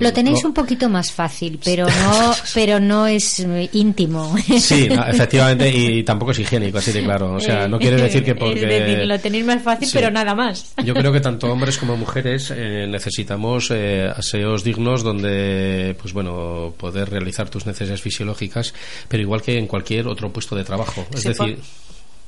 lo 0.00 0.12
tenéis 0.12 0.44
un 0.44 0.52
poquito 0.52 0.88
más 0.88 1.12
fácil, 1.12 1.60
pero 1.64 1.86
no, 1.86 2.34
pero 2.54 2.80
no 2.80 3.06
es 3.06 3.46
íntimo. 3.72 4.36
Sí, 4.58 4.88
efectivamente, 4.90 5.70
y 5.70 6.02
tampoco 6.02 6.32
es 6.32 6.40
higiénico, 6.40 6.78
así 6.78 6.90
de 6.90 7.04
claro. 7.04 7.34
O 7.34 7.40
sea, 7.40 7.68
no 7.68 7.78
quiere 7.78 7.96
decir 7.96 8.24
que 8.24 8.34
porque. 8.34 9.04
lo 9.06 9.18
tenéis 9.20 9.44
más 9.44 9.62
fácil, 9.62 9.88
pero 9.92 10.10
nada 10.10 10.34
más. 10.34 10.74
Yo 10.84 10.94
creo 10.94 11.12
que 11.12 11.20
tanto 11.20 11.50
hombres 11.50 11.78
como 11.78 11.96
mujeres 11.96 12.50
necesitamos 12.50 13.70
aseos 13.70 14.64
dignos 14.64 15.04
donde, 15.04 15.96
pues 16.00 16.12
bueno, 16.12 16.74
poder 16.76 17.10
realizar 17.10 17.48
tus 17.48 17.66
necesidades 17.66 18.02
fisiológicas, 18.02 18.74
pero 19.08 19.27
igual 19.28 19.42
que 19.42 19.58
en 19.58 19.66
cualquier 19.66 20.08
otro 20.08 20.32
puesto 20.32 20.56
de 20.56 20.64
trabajo. 20.64 21.06
Es 21.12 21.22
decir. 21.22 21.60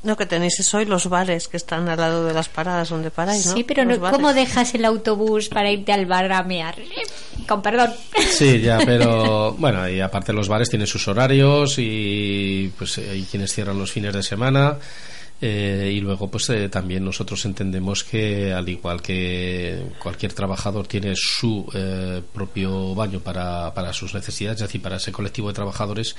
No, 0.02 0.16
que 0.16 0.24
tenéis 0.24 0.58
eso 0.58 0.80
y 0.80 0.86
los 0.86 1.10
bares 1.10 1.46
que 1.46 1.58
están 1.58 1.86
al 1.88 1.98
lado 1.98 2.24
de 2.24 2.32
las 2.32 2.48
paradas 2.48 2.88
donde 2.88 3.10
paráis, 3.10 3.44
¿no? 3.46 3.52
Sí, 3.52 3.64
pero 3.64 3.84
¿cómo 4.10 4.32
dejas 4.32 4.74
el 4.74 4.86
autobús 4.86 5.50
para 5.50 5.70
irte 5.70 5.92
al 5.92 6.06
bar 6.06 6.32
a 6.32 6.42
mear? 6.42 6.76
Con 7.46 7.60
perdón. 7.60 7.92
Sí, 8.30 8.60
ya, 8.62 8.78
pero 8.86 9.52
bueno, 9.58 9.86
y 9.88 10.00
aparte 10.00 10.32
los 10.32 10.48
bares 10.48 10.70
tienen 10.70 10.86
sus 10.86 11.06
horarios 11.06 11.74
y 11.76 12.72
pues 12.78 12.96
hay 12.96 13.26
quienes 13.30 13.52
cierran 13.52 13.78
los 13.78 13.92
fines 13.92 14.14
de 14.14 14.22
semana. 14.22 14.78
Eh, 15.42 15.92
y 15.94 16.00
luego, 16.00 16.30
pues 16.30 16.50
eh, 16.50 16.68
también 16.68 17.02
nosotros 17.02 17.42
entendemos 17.46 18.04
que, 18.04 18.52
al 18.52 18.68
igual 18.68 19.00
que 19.00 19.84
cualquier 19.98 20.34
trabajador 20.34 20.86
tiene 20.86 21.14
su 21.16 21.66
eh, 21.72 22.20
propio 22.34 22.94
baño 22.94 23.20
para, 23.20 23.72
para 23.72 23.94
sus 23.94 24.12
necesidades, 24.12 24.60
es 24.60 24.68
decir, 24.68 24.82
para 24.82 24.96
ese 24.96 25.12
colectivo 25.12 25.48
de 25.48 25.54
trabajadores, 25.54 26.14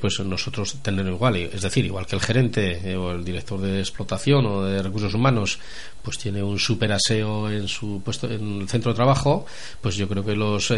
pues 0.00 0.20
nosotros 0.20 0.78
tenemos 0.80 1.12
igual, 1.12 1.36
es 1.36 1.60
decir, 1.60 1.84
igual 1.84 2.06
que 2.06 2.16
el 2.16 2.22
gerente 2.22 2.96
o 2.96 3.10
el 3.12 3.22
director 3.22 3.60
de 3.60 3.80
explotación 3.80 4.46
o 4.46 4.62
de 4.64 4.82
recursos 4.82 5.12
humanos, 5.12 5.58
pues 6.06 6.18
tiene 6.18 6.40
un 6.40 6.56
super 6.56 6.92
aseo 6.92 7.50
en 7.50 7.66
su 7.66 8.00
puesto 8.00 8.30
en 8.30 8.60
el 8.60 8.68
centro 8.68 8.92
de 8.92 8.96
trabajo, 8.96 9.44
pues 9.80 9.96
yo 9.96 10.06
creo 10.06 10.24
que 10.24 10.36
los 10.36 10.72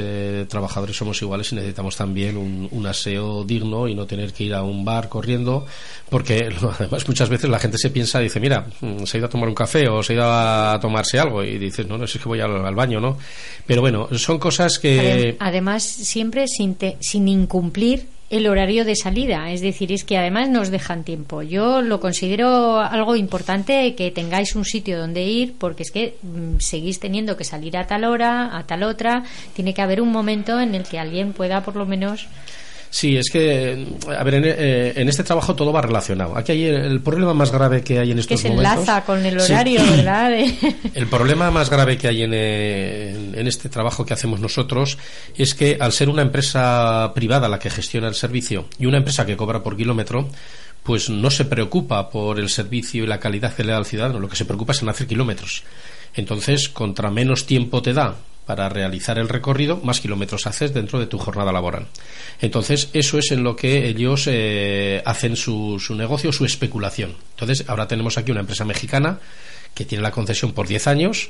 trabajadores 0.49 0.97
somos 0.97 1.21
iguales 1.21 1.53
y 1.53 1.57
necesitamos 1.57 1.97
también 1.97 2.39
un, 2.39 2.67
un 2.71 2.87
aseo 2.87 3.45
digno 3.45 3.87
y 3.89 3.95
no 3.95 4.07
tener 4.07 4.33
que 4.33 4.45
ir 4.45 4.55
a 4.55 4.63
un 4.63 4.87
bar 4.87 5.11
corriendo, 5.11 5.67
porque 6.09 6.49
además 6.79 7.07
muchas 7.07 7.29
veces 7.29 7.51
la 7.51 7.59
gente 7.59 7.77
se 7.77 7.91
piensa, 7.91 8.21
dice, 8.21 8.41
mira, 8.41 8.69
mm, 8.81 9.05
se 9.05 9.17
ha 9.17 9.19
ido 9.19 9.27
a 9.27 9.31
tomar 9.31 9.51
un 9.51 9.55
café 9.55 9.87
o 9.87 10.03
se 10.03 10.15
ha 10.15 10.17
ido 10.17 10.25
a 10.25 10.79
tomarse 10.81 11.19
algo 11.19 11.45
y 11.45 11.59
dices, 11.59 11.87
no, 11.87 11.99
no, 11.99 12.07
es 12.07 12.13
que 12.15 12.27
voy 12.27 12.41
al, 12.41 12.75
baño, 12.75 12.99
¿no? 12.99 13.19
Pero 13.67 13.83
bueno, 13.83 14.09
son 14.13 14.39
cosas 14.39 14.79
que... 14.79 15.37
Además, 15.41 15.83
siempre 15.83 16.47
sin, 16.49 16.75
sin 17.01 17.29
incumplir 17.29 18.07
el 18.31 18.47
horario 18.47 18.85
de 18.85 18.95
salida, 18.95 19.51
es 19.51 19.63
decir, 19.63 19.91
es 19.91 20.05
que 20.05 20.19
además 20.19 20.51
nos 20.51 20.71
dejan 20.71 21.03
tiempo. 21.03 21.43
Yo 21.43 21.81
lo 21.81 21.99
considero 21.99 22.81
algo 22.81 23.17
importante 23.17 23.95
que 23.95 24.11
tengáis 24.11 24.55
un 24.55 24.67
sitio 24.67 24.99
donde 24.99 25.23
ir, 25.23 25.55
porque 25.59 25.83
es 25.83 25.91
que 25.91 26.17
mm, 26.23 26.59
seguís 26.59 27.01
teniendo 27.01 27.37
que 27.37 27.45
salir 27.45 27.77
a 27.79 27.87
tal 27.87 28.05
hora, 28.05 28.57
a 28.57 28.67
tal 28.67 28.83
otra, 28.83 29.25
tiene 29.55 29.73
que 29.73 29.81
haber 29.81 30.03
un 30.03 30.13
momento 30.13 30.61
en 30.61 30.75
el 30.75 30.85
que 30.85 30.99
alguien 30.99 31.33
pueda 31.33 31.63
por 31.63 31.77
lo 31.77 31.87
menos 31.87 32.29
Sí, 32.91 33.17
es 33.17 33.31
que, 33.31 33.87
a 34.09 34.25
ver, 34.25 34.35
en, 34.35 34.45
eh, 34.47 35.05
este 35.09 35.23
trabajo 35.23 35.55
todo 35.55 35.73
va 35.73 35.83
relacionado. 35.83 36.37
Aquí 36.37 36.53
hay 36.53 36.65
el, 36.65 37.01
problema 37.01 37.35
más 37.35 37.53
grave 37.53 37.83
que 37.83 37.99
hay 37.99 38.13
en 38.13 38.19
estos 38.19 38.41
que 38.41 38.49
se 38.49 38.55
enlaza 38.55 39.05
con 39.05 39.25
el 39.25 39.39
horario, 39.39 39.83
¿verdad? 39.85 40.33
el 40.95 41.07
problema 41.07 41.51
más 41.51 41.71
grave 41.71 41.99
que 41.99 42.09
hay 42.09 42.23
en, 42.23 42.33
en, 42.33 43.47
este 43.47 43.69
trabajo 43.69 44.07
que 44.07 44.15
hacemos 44.15 44.41
nosotros 44.41 44.99
es 45.37 45.55
que 45.55 45.77
al 45.81 45.93
ser 45.93 46.09
una 46.09 46.23
empresa 46.23 47.13
privada 47.15 47.49
la 47.49 47.59
que 47.59 47.71
gestiona 47.71 48.09
el 48.09 48.15
servicio 48.15 48.67
y 48.79 48.87
una 48.87 48.99
empresa 48.99 49.27
que 49.27 49.37
cobra 49.37 49.63
por 49.63 49.77
kilómetro, 49.77 50.29
pues 50.83 51.11
no 51.11 51.31
se 51.31 51.45
preocupa 51.45 52.09
por 52.09 52.39
el 52.39 52.49
servicio 52.49 53.05
y 53.05 53.07
la 53.07 53.21
calidad 53.21 53.55
que 53.55 53.65
le 53.65 53.73
da 53.73 53.79
al 53.79 53.87
ciudadano, 53.87 54.19
lo 54.19 54.29
que 54.29 54.37
se 54.37 54.47
preocupa 54.47 54.73
es 54.73 54.83
en 54.83 54.89
hacer 54.89 55.07
kilómetros. 55.07 55.65
Entonces, 56.15 56.69
contra 56.69 57.11
menos 57.11 57.45
tiempo 57.45 57.83
te 57.83 57.93
da 57.93 58.17
para 58.49 58.71
realizar 58.71 59.19
el 59.19 59.29
recorrido, 59.29 59.77
más 59.85 60.01
kilómetros 60.01 60.47
haces 60.47 60.73
dentro 60.73 60.99
de 60.99 61.07
tu 61.07 61.19
jornada 61.19 61.53
laboral. 61.53 61.87
Entonces, 62.41 62.89
eso 62.95 63.19
es 63.19 63.31
en 63.31 63.45
lo 63.45 63.55
que 63.55 63.87
ellos 63.89 64.25
eh, 64.27 65.03
hacen 65.05 65.37
su, 65.37 65.79
su 65.79 65.95
negocio, 65.95 66.33
su 66.33 66.47
especulación. 66.47 67.15
Entonces, 67.33 67.69
ahora 67.69 67.87
tenemos 67.87 68.17
aquí 68.17 68.31
una 68.31 68.41
empresa 68.41 68.65
mexicana 68.65 69.19
que 69.75 69.85
tiene 69.85 70.01
la 70.01 70.13
concesión 70.13 70.55
por 70.55 70.67
10 70.67 70.87
años. 70.87 71.29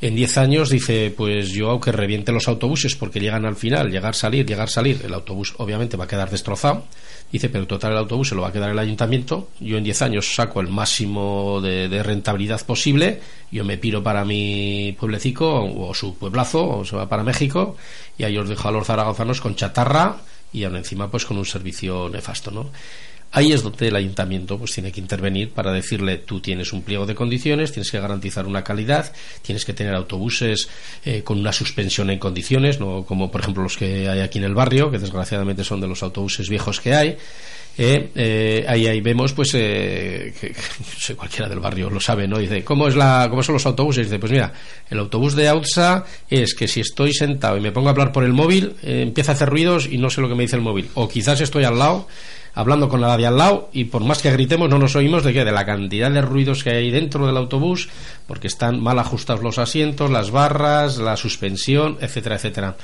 En 0.00 0.14
10 0.14 0.38
años 0.38 0.68
dice, 0.68 1.12
pues 1.16 1.50
yo 1.50 1.70
aunque 1.70 1.90
reviente 1.90 2.32
los 2.32 2.48
autobuses 2.48 2.96
porque 2.96 3.18
llegan 3.18 3.46
al 3.46 3.56
final, 3.56 3.90
llegar, 3.90 4.14
salir, 4.14 4.44
llegar, 4.44 4.68
salir, 4.68 5.00
el 5.04 5.14
autobús 5.14 5.54
obviamente 5.56 5.96
va 5.96 6.04
a 6.04 6.08
quedar 6.08 6.30
destrozado 6.30 6.84
Dice, 7.32 7.48
pero 7.48 7.66
total 7.66 7.92
el 7.92 7.98
autobús 7.98 8.28
se 8.28 8.34
lo 8.36 8.42
va 8.42 8.48
a 8.48 8.52
quedar 8.52 8.70
el 8.70 8.78
ayuntamiento. 8.78 9.48
Yo 9.58 9.76
en 9.76 9.84
10 9.84 10.02
años 10.02 10.34
saco 10.34 10.60
el 10.60 10.68
máximo 10.68 11.60
de, 11.60 12.02
rentabilidad 12.02 12.64
posible. 12.64 13.20
Yo 13.50 13.64
me 13.64 13.78
piro 13.78 14.02
para 14.02 14.24
mi 14.24 14.96
pueblecico 14.98 15.64
o, 15.64 15.92
su 15.92 16.16
pueblazo 16.16 16.78
o 16.78 16.84
se 16.84 16.94
va 16.94 17.08
para 17.08 17.24
México 17.24 17.76
y 18.16 18.24
ahí 18.24 18.38
os 18.38 18.48
dejo 18.48 18.68
a 18.68 18.70
los 18.72 18.86
zaragozanos 18.86 19.40
con 19.40 19.56
chatarra 19.56 20.18
y 20.52 20.62
aún 20.64 20.76
encima 20.76 21.10
pues 21.10 21.24
con 21.24 21.36
un 21.36 21.44
servicio 21.44 22.08
nefasto, 22.08 22.52
¿no? 22.52 22.70
Ahí 23.32 23.52
es 23.52 23.62
donde 23.62 23.88
el 23.88 23.96
ayuntamiento 23.96 24.58
pues 24.58 24.72
tiene 24.72 24.90
que 24.90 25.00
intervenir 25.00 25.50
para 25.50 25.72
decirle 25.72 26.16
tú 26.16 26.40
tienes 26.40 26.72
un 26.72 26.82
pliego 26.82 27.04
de 27.04 27.14
condiciones, 27.14 27.72
tienes 27.72 27.90
que 27.90 28.00
garantizar 28.00 28.46
una 28.46 28.64
calidad, 28.64 29.12
tienes 29.42 29.64
que 29.64 29.74
tener 29.74 29.94
autobuses 29.94 30.68
eh, 31.04 31.22
con 31.22 31.38
una 31.38 31.52
suspensión 31.52 32.08
en 32.10 32.18
condiciones, 32.18 32.80
no 32.80 33.04
como 33.04 33.30
por 33.30 33.42
ejemplo 33.42 33.62
los 33.62 33.76
que 33.76 34.08
hay 34.08 34.20
aquí 34.20 34.38
en 34.38 34.44
el 34.44 34.54
barrio, 34.54 34.90
que 34.90 34.98
desgraciadamente 34.98 35.64
son 35.64 35.80
de 35.80 35.88
los 35.88 36.02
autobuses 36.02 36.48
viejos 36.48 36.80
que 36.80 36.94
hay. 36.94 37.16
Eh, 37.78 38.08
eh, 38.14 38.64
ahí, 38.66 38.86
ahí 38.86 39.02
vemos 39.02 39.34
pues 39.34 39.52
que, 39.52 40.32
cualquiera 41.14 41.46
del 41.46 41.60
barrio 41.60 41.90
lo 41.90 42.00
sabe 42.00 42.26
no 42.26 42.38
dice 42.38 42.64
cómo 42.64 42.88
es 42.88 42.96
la 42.96 43.26
cómo 43.28 43.42
son 43.42 43.52
los 43.52 43.66
autobuses 43.66 44.06
dice 44.06 44.18
pues 44.18 44.32
mira 44.32 44.50
el 44.88 44.98
autobús 44.98 45.36
de 45.36 45.46
AUSA 45.46 46.06
es 46.30 46.54
que 46.54 46.68
si 46.68 46.80
estoy 46.80 47.12
sentado 47.12 47.58
y 47.58 47.60
me 47.60 47.72
pongo 47.72 47.88
a 47.88 47.90
hablar 47.90 48.12
por 48.12 48.24
el 48.24 48.32
móvil 48.32 48.76
empieza 48.82 49.32
a 49.32 49.34
hacer 49.34 49.50
ruidos 49.50 49.86
y 49.92 49.98
no 49.98 50.08
sé 50.08 50.22
lo 50.22 50.28
que 50.30 50.34
me 50.34 50.44
dice 50.44 50.56
el 50.56 50.62
móvil. 50.62 50.88
O 50.94 51.06
quizás 51.06 51.38
estoy 51.42 51.64
al 51.64 51.78
lado 51.78 52.08
hablando 52.56 52.88
con 52.88 53.02
la 53.02 53.16
de 53.16 53.26
al 53.26 53.36
lado 53.36 53.68
y 53.72 53.84
por 53.84 54.02
más 54.02 54.22
que 54.22 54.32
gritemos 54.32 54.68
no 54.68 54.78
nos 54.78 54.96
oímos 54.96 55.22
de 55.22 55.32
que 55.32 55.44
de 55.44 55.52
la 55.52 55.66
cantidad 55.66 56.10
de 56.10 56.22
ruidos 56.22 56.64
que 56.64 56.70
hay 56.70 56.90
dentro 56.90 57.26
del 57.26 57.36
autobús 57.36 57.88
porque 58.26 58.48
están 58.48 58.82
mal 58.82 58.98
ajustados 58.98 59.44
los 59.44 59.58
asientos, 59.58 60.10
las 60.10 60.30
barras, 60.30 60.96
la 60.96 61.16
suspensión, 61.16 61.98
etcétera, 62.00 62.36
etcétera. 62.36 62.76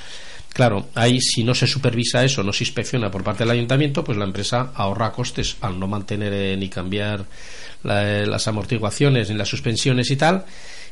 Claro, 0.53 0.89
ahí 0.95 1.19
si 1.23 1.43
no 1.43 1.55
se 1.55 1.67
supervisa 1.67 2.23
eso, 2.23 2.43
no 2.43 2.53
se 2.53 2.65
inspecciona 2.65 3.11
por 3.11 3.25
parte 3.25 3.45
del 3.45 3.53
ayuntamiento, 3.53 4.05
pues 4.05 4.19
la 4.19 4.27
empresa 4.27 4.73
ahorra 4.75 5.11
costes 5.11 5.57
al 5.63 5.81
no 5.81 5.89
mantener 5.89 6.35
eh, 6.35 6.57
ni 6.59 6.69
cambiar 6.69 7.25
eh, 7.85 8.27
las 8.29 8.47
amortiguaciones 8.47 9.31
ni 9.31 9.37
las 9.37 9.49
suspensiones 9.49 10.11
y 10.11 10.17
tal. 10.17 10.45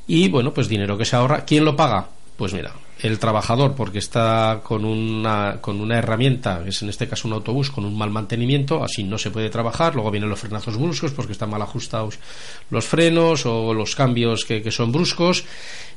Y 0.06 0.30
bueno, 0.30 0.54
pues 0.54 0.68
dinero 0.68 0.96
que 0.96 1.04
se 1.04 1.16
ahorra, 1.16 1.44
¿quién 1.44 1.66
lo 1.66 1.76
paga? 1.76 2.08
Pues 2.40 2.54
mira, 2.54 2.72
el 3.02 3.18
trabajador 3.18 3.74
porque 3.74 3.98
está 3.98 4.62
con 4.64 4.86
una, 4.86 5.58
con 5.60 5.78
una 5.78 5.98
herramienta, 5.98 6.62
que 6.62 6.70
es 6.70 6.80
en 6.80 6.88
este 6.88 7.06
caso 7.06 7.28
un 7.28 7.34
autobús, 7.34 7.70
con 7.70 7.84
un 7.84 7.94
mal 7.94 8.08
mantenimiento, 8.08 8.82
así 8.82 9.04
no 9.04 9.18
se 9.18 9.30
puede 9.30 9.50
trabajar. 9.50 9.94
Luego 9.94 10.10
vienen 10.10 10.30
los 10.30 10.40
frenazos 10.40 10.78
bruscos 10.78 11.12
porque 11.12 11.32
están 11.32 11.50
mal 11.50 11.60
ajustados 11.60 12.18
los 12.70 12.86
frenos 12.86 13.44
o 13.44 13.74
los 13.74 13.94
cambios 13.94 14.46
que, 14.46 14.70
son 14.70 14.90
bruscos. 14.90 15.44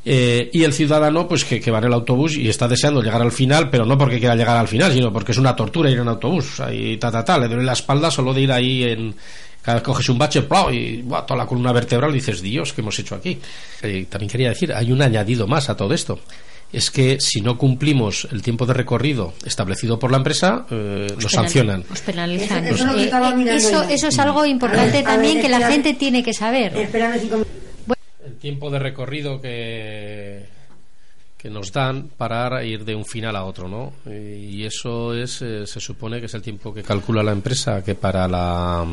Eh, 0.03 0.49
y 0.51 0.63
el 0.63 0.73
ciudadano, 0.73 1.29
pues 1.29 1.45
que, 1.45 1.71
va 1.71 1.77
en 1.77 1.85
el 1.85 1.93
autobús 1.93 2.35
y 2.35 2.49
está 2.49 2.67
deseando 2.67 3.01
llegar 3.01 3.21
al 3.21 3.31
final, 3.31 3.69
pero 3.69 3.85
no 3.85 3.97
porque 3.97 4.19
quiera 4.19 4.35
llegar 4.35 4.57
al 4.57 4.67
final, 4.67 4.91
sino 4.91 5.13
porque 5.13 5.31
es 5.31 5.37
una 5.37 5.55
tortura 5.55 5.89
ir 5.89 5.99
en 5.99 6.09
autobús. 6.09 6.59
Ahí, 6.59 6.97
ta, 6.97 7.09
ta, 7.09 7.23
ta, 7.23 7.39
le 7.39 7.47
duele 7.47 7.63
la 7.63 7.71
espalda 7.71 8.11
solo 8.11 8.33
de 8.33 8.41
ir 8.41 8.51
ahí 8.51 8.83
en, 8.83 9.15
cada 9.63 9.75
vez 9.75 9.83
coges 9.83 10.09
un 10.09 10.17
bache 10.17 10.45
y 10.71 11.03
toda 11.03 11.37
la 11.37 11.45
columna 11.45 11.71
vertebral 11.71 12.11
y 12.11 12.15
dices, 12.15 12.41
Dios, 12.41 12.73
¿qué 12.73 12.81
hemos 12.81 12.99
hecho 12.99 13.15
aquí? 13.15 13.39
Eh, 13.81 14.05
también 14.09 14.29
quería 14.29 14.49
decir, 14.49 14.73
hay 14.73 14.91
un 14.91 15.01
añadido 15.01 15.47
más 15.47 15.69
a 15.69 15.77
todo 15.77 15.93
esto. 15.93 16.19
Es 16.71 16.91
que 16.91 17.17
si 17.21 17.39
no 17.39 17.57
cumplimos 17.57 18.27
el 18.31 18.41
tiempo 18.41 18.65
de 18.65 18.73
recorrido 18.73 19.35
establecido 19.45 19.99
por 19.99 20.11
la 20.11 20.17
empresa, 20.17 20.65
eh, 20.69 21.07
nos 21.21 21.31
sancionan. 21.31 21.85
Nos 21.89 22.01
penalizan. 22.01 22.65
Eso, 22.65 23.83
eh, 23.83 23.93
eso, 23.93 24.07
es 24.07 24.19
algo 24.19 24.45
importante 24.45 25.01
también 25.01 25.39
que 25.39 25.49
la 25.49 25.69
gente 25.69 25.93
tiene 25.93 26.23
que 26.23 26.33
saber. 26.33 26.75
El 28.25 28.35
tiempo 28.39 28.69
de 28.69 28.79
recorrido 28.79 29.39
que, 29.39 30.45
que 31.43 31.49
nos 31.49 31.73
dan 31.73 32.09
para 32.17 32.63
ir 32.63 32.85
de 32.85 32.95
un 32.95 33.05
final 33.05 33.35
a 33.35 33.43
otro, 33.43 33.67
¿no? 33.67 33.91
Y 34.09 34.63
eso 34.63 35.13
es, 35.13 35.31
se 35.33 35.79
supone 35.81 36.21
que 36.21 36.27
es 36.27 36.33
el 36.33 36.41
tiempo 36.41 36.73
que 36.73 36.83
calcula 36.83 37.21
la 37.21 37.33
empresa 37.33 37.83
que 37.83 37.95
para 37.95 38.29
la 38.29 38.85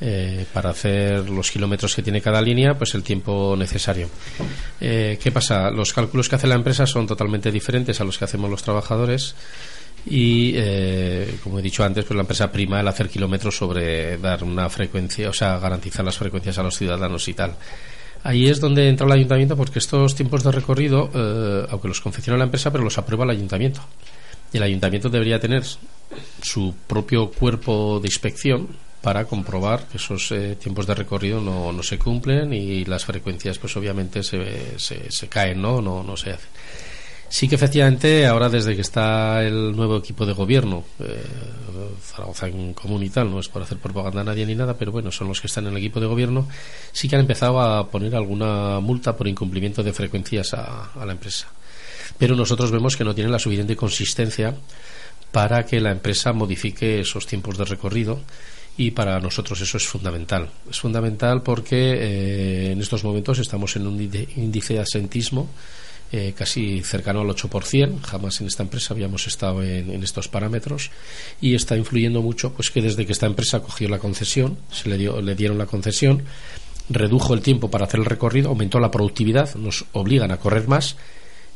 eh, 0.00 0.44
para 0.52 0.70
hacer 0.70 1.30
los 1.30 1.50
kilómetros 1.50 1.94
que 1.94 2.02
tiene 2.02 2.20
cada 2.20 2.42
línea, 2.42 2.76
pues 2.76 2.94
el 2.94 3.02
tiempo 3.02 3.54
necesario. 3.56 4.10
Eh, 4.78 5.18
¿Qué 5.22 5.32
pasa? 5.32 5.70
Los 5.70 5.94
cálculos 5.94 6.28
que 6.28 6.34
hace 6.34 6.46
la 6.46 6.56
empresa 6.56 6.86
son 6.86 7.06
totalmente 7.06 7.50
diferentes 7.50 7.98
a 7.98 8.04
los 8.04 8.18
que 8.18 8.26
hacemos 8.26 8.50
los 8.50 8.62
trabajadores 8.62 9.34
y 10.06 10.52
eh, 10.56 11.38
como 11.42 11.60
he 11.60 11.62
dicho 11.62 11.82
antes 11.82 12.04
pues 12.04 12.14
la 12.14 12.22
empresa 12.22 12.52
prima 12.52 12.80
el 12.80 12.88
hacer 12.88 13.08
kilómetros 13.08 13.56
sobre 13.56 14.18
dar 14.18 14.44
una 14.44 14.68
frecuencia 14.68 15.30
o 15.30 15.32
sea 15.32 15.58
garantizar 15.58 16.04
las 16.04 16.18
frecuencias 16.18 16.58
a 16.58 16.62
los 16.62 16.76
ciudadanos 16.76 17.26
y 17.26 17.32
tal 17.32 17.56
ahí 18.24 18.48
es 18.48 18.58
donde 18.60 18.88
entra 18.88 19.06
el 19.06 19.12
ayuntamiento 19.12 19.56
porque 19.56 19.78
estos 19.78 20.16
tiempos 20.16 20.42
de 20.42 20.50
recorrido 20.50 21.10
aunque 21.70 21.88
los 21.88 22.00
confecciona 22.00 22.38
la 22.38 22.44
empresa 22.44 22.72
pero 22.72 22.82
los 22.82 22.98
aprueba 22.98 23.24
el 23.24 23.30
ayuntamiento 23.30 23.80
Y 24.52 24.56
el 24.56 24.62
ayuntamiento 24.64 25.08
debería 25.08 25.38
tener 25.38 25.62
su 26.42 26.74
propio 26.86 27.30
cuerpo 27.30 28.00
de 28.00 28.08
inspección 28.08 28.68
para 29.04 29.26
comprobar 29.26 29.86
que 29.86 29.98
esos 29.98 30.32
eh, 30.32 30.56
tiempos 30.56 30.86
de 30.86 30.94
recorrido 30.94 31.38
no, 31.38 31.70
no, 31.72 31.82
se 31.82 31.98
cumplen 31.98 32.54
y 32.54 32.86
las 32.86 33.04
frecuencias 33.04 33.58
pues 33.58 33.76
obviamente 33.76 34.22
se, 34.22 34.78
se, 34.78 35.10
se 35.12 35.28
caen, 35.28 35.60
¿no? 35.60 35.82
No, 35.82 36.02
no 36.02 36.16
se 36.16 36.30
hacen. 36.30 36.48
Sí 37.34 37.48
que 37.48 37.56
efectivamente 37.56 38.28
ahora 38.28 38.48
desde 38.48 38.76
que 38.76 38.82
está 38.82 39.42
el 39.42 39.74
nuevo 39.74 39.96
equipo 39.96 40.24
de 40.24 40.32
gobierno, 40.34 40.84
eh, 41.00 41.20
Zaragoza 42.00 42.46
en 42.46 42.74
común 42.74 43.02
y 43.02 43.10
tal, 43.10 43.28
no 43.28 43.40
es 43.40 43.48
por 43.48 43.60
hacer 43.60 43.78
propaganda 43.78 44.20
a 44.20 44.24
nadie 44.24 44.46
ni 44.46 44.54
nada, 44.54 44.78
pero 44.78 44.92
bueno, 44.92 45.10
son 45.10 45.26
los 45.26 45.40
que 45.40 45.48
están 45.48 45.66
en 45.66 45.72
el 45.72 45.78
equipo 45.78 45.98
de 45.98 46.06
gobierno, 46.06 46.46
sí 46.92 47.08
que 47.08 47.16
han 47.16 47.22
empezado 47.22 47.60
a 47.60 47.90
poner 47.90 48.14
alguna 48.14 48.78
multa 48.78 49.16
por 49.16 49.26
incumplimiento 49.26 49.82
de 49.82 49.92
frecuencias 49.92 50.54
a, 50.54 50.92
a 50.92 51.04
la 51.04 51.10
empresa. 51.10 51.48
Pero 52.18 52.36
nosotros 52.36 52.70
vemos 52.70 52.96
que 52.96 53.02
no 53.02 53.16
tienen 53.16 53.32
la 53.32 53.40
suficiente 53.40 53.74
consistencia 53.74 54.54
para 55.32 55.66
que 55.66 55.80
la 55.80 55.90
empresa 55.90 56.32
modifique 56.32 57.00
esos 57.00 57.26
tiempos 57.26 57.58
de 57.58 57.64
recorrido 57.64 58.20
y 58.76 58.92
para 58.92 59.18
nosotros 59.18 59.60
eso 59.60 59.76
es 59.76 59.88
fundamental. 59.88 60.50
Es 60.70 60.78
fundamental 60.78 61.42
porque 61.42 61.94
eh, 61.94 62.70
en 62.70 62.80
estos 62.80 63.02
momentos 63.02 63.40
estamos 63.40 63.74
en 63.74 63.88
un 63.88 64.00
índice 64.00 64.74
de 64.74 64.80
asentismo 64.82 65.50
eh, 66.16 66.32
casi 66.32 66.80
cercano 66.82 67.22
al 67.22 67.26
8%. 67.26 68.00
Jamás 68.02 68.40
en 68.40 68.46
esta 68.46 68.62
empresa 68.62 68.94
habíamos 68.94 69.26
estado 69.26 69.64
en, 69.64 69.90
en, 69.90 70.04
estos 70.04 70.28
parámetros 70.28 70.92
y 71.40 71.56
está 71.56 71.76
influyendo 71.76 72.22
mucho 72.22 72.52
pues 72.52 72.70
que 72.70 72.80
desde 72.80 73.04
que 73.04 73.10
esta 73.10 73.26
empresa 73.26 73.58
cogió 73.58 73.88
la 73.88 73.98
concesión, 73.98 74.56
se 74.70 74.88
le, 74.88 74.96
dio, 74.96 75.20
le 75.20 75.34
dieron 75.34 75.58
la 75.58 75.66
concesión, 75.66 76.22
redujo 76.88 77.34
el 77.34 77.40
tiempo 77.40 77.68
para 77.68 77.86
hacer 77.86 77.98
el 77.98 78.06
recorrido, 78.06 78.50
aumentó 78.50 78.78
la 78.78 78.92
productividad, 78.92 79.56
nos 79.56 79.86
obligan 79.90 80.30
a 80.30 80.36
correr 80.36 80.68
más 80.68 80.96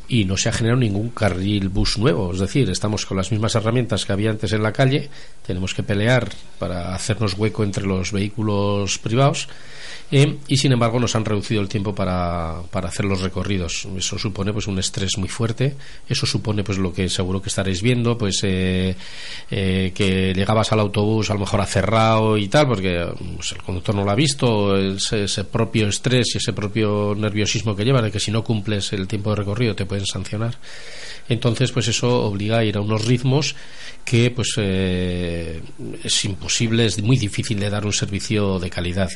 y 0.09 0.25
no 0.25 0.37
se 0.37 0.49
ha 0.49 0.53
generado 0.53 0.81
ningún 0.81 1.11
carril 1.11 1.69
bus 1.69 1.97
nuevo. 1.97 2.33
Es 2.33 2.41
decir, 2.41 2.69
estamos 2.69 3.07
con 3.07 3.17
las 3.17 3.31
mismas 3.31 3.55
herramientas 3.55 4.05
que 4.07 4.13
había 4.13 4.31
antes 4.31 4.53
en 4.53 4.65
la 4.65 4.73
calle, 4.73 5.09
tenemos 5.47 5.73
que 5.73 5.85
pelear 5.85 6.33
para 6.59 6.97
hacernos 6.97 7.35
hueco 7.35 7.63
entre 7.63 7.87
los 7.87 8.11
vehículos 8.11 8.99
privados 8.99 9.49
eh, 10.11 10.39
y 10.49 10.57
sin 10.57 10.73
embargo 10.73 10.99
nos 10.99 11.15
han 11.17 11.25
reducido 11.25 11.61
el 11.61 11.69
tiempo 11.69 11.95
para, 11.95 12.63
para, 12.71 12.89
hacer 12.89 13.05
los 13.05 13.21
recorridos. 13.21 13.87
Eso 13.97 14.19
supone 14.19 14.53
pues 14.53 14.67
un 14.67 14.79
estrés 14.79 15.19
muy 15.19 15.29
fuerte, 15.29 15.75
eso 16.09 16.27
supone 16.27 16.65
pues 16.65 16.79
lo 16.79 16.93
que 16.93 17.09
seguro 17.09 17.43
que 17.43 17.49
estaréis 17.49 17.83
viendo, 17.83 18.17
pues 18.17 18.41
eh, 18.43 18.97
eh, 19.51 19.93
que 19.95 20.33
llegabas 20.35 20.73
al 20.73 20.81
autobús 20.81 21.31
a 21.31 21.35
lo 21.35 21.41
mejor 21.41 21.61
a 21.61 21.67
cerrado 21.67 22.39
y 22.39 22.49
tal, 22.49 22.69
porque 22.69 23.07
pues, 23.37 23.53
el 23.53 23.63
conductor 23.63 23.95
no 23.95 24.05
lo 24.05 24.11
ha 24.11 24.15
visto, 24.15 24.77
ese, 24.79 25.25
ese 25.25 25.45
propio 25.45 25.89
estrés 25.89 26.35
y 26.35 26.39
ese 26.39 26.53
propio 26.53 27.15
nerviosismo 27.15 27.77
que 27.77 27.85
lleva 27.85 28.01
de 28.01 28.11
que 28.11 28.21
si 28.21 28.31
no 28.31 28.43
cumples 28.43 28.93
el 28.93 29.07
tiempo 29.07 29.31
de 29.31 29.37
recorrido 29.37 29.75
te 29.75 29.87
pueden 29.87 30.07
sancionar. 30.07 30.57
Entonces, 31.29 31.73
pues 31.73 31.89
eso 31.89 32.23
obliga 32.25 32.59
a 32.59 32.65
ir 32.65 32.77
a 32.77 32.81
unos 32.81 33.05
ritmos 33.05 33.55
que 34.05 34.31
pues 34.31 34.55
eh, 34.57 35.61
es 36.03 36.25
imposible, 36.25 36.87
es 36.87 37.03
muy 37.03 37.19
difícil 37.19 37.61
de 37.61 37.69
dar 37.69 37.85
un 37.85 37.93
servicio 37.93 38.59
de 38.59 38.71
calidad. 38.71 39.11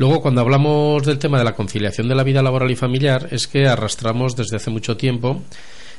Luego, 0.00 0.22
cuando 0.22 0.40
hablamos 0.40 1.04
del 1.04 1.18
tema 1.18 1.36
de 1.36 1.44
la 1.44 1.54
conciliación 1.54 2.08
de 2.08 2.14
la 2.14 2.24
vida 2.24 2.40
laboral 2.40 2.70
y 2.70 2.74
familiar, 2.74 3.28
es 3.32 3.46
que 3.46 3.66
arrastramos 3.66 4.34
desde 4.34 4.56
hace 4.56 4.70
mucho 4.70 4.96
tiempo 4.96 5.42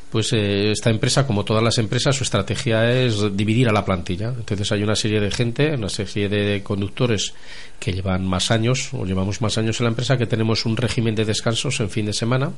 pues 0.09 0.33
eh, 0.33 0.71
esta 0.71 0.89
empresa, 0.89 1.27
como 1.27 1.45
todas 1.45 1.63
las 1.63 1.77
empresas, 1.77 2.15
su 2.15 2.23
estrategia 2.23 2.91
es 2.91 3.37
dividir 3.37 3.69
a 3.69 3.71
la 3.71 3.85
plantilla. 3.85 4.33
Entonces 4.35 4.71
hay 4.71 4.81
una 4.81 4.95
serie 4.95 5.19
de 5.19 5.29
gente, 5.29 5.75
una 5.75 5.87
serie 5.87 6.29
de 6.29 6.63
conductores 6.63 7.35
que 7.79 7.93
llevan 7.93 8.25
más 8.25 8.49
años 8.49 8.89
o 8.91 9.05
llevamos 9.05 9.39
más 9.39 9.59
años 9.59 9.79
en 9.79 9.85
la 9.85 9.91
empresa, 9.91 10.17
que 10.17 10.25
tenemos 10.25 10.65
un 10.65 10.77
régimen 10.77 11.13
de 11.13 11.23
descansos 11.23 11.79
en 11.79 11.91
fin 11.91 12.07
de 12.07 12.13
semana 12.13 12.51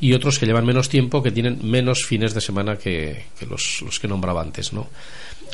y 0.00 0.12
otros 0.14 0.38
que 0.38 0.46
llevan 0.46 0.64
menos 0.64 0.88
tiempo, 0.88 1.24
que 1.24 1.32
tienen 1.32 1.58
menos 1.68 2.06
fines 2.06 2.34
de 2.34 2.40
semana 2.40 2.76
que, 2.76 3.24
que 3.36 3.46
los, 3.46 3.82
los, 3.82 3.98
que 3.98 4.06
nombraba 4.06 4.42
antes, 4.42 4.72
¿no? 4.72 4.86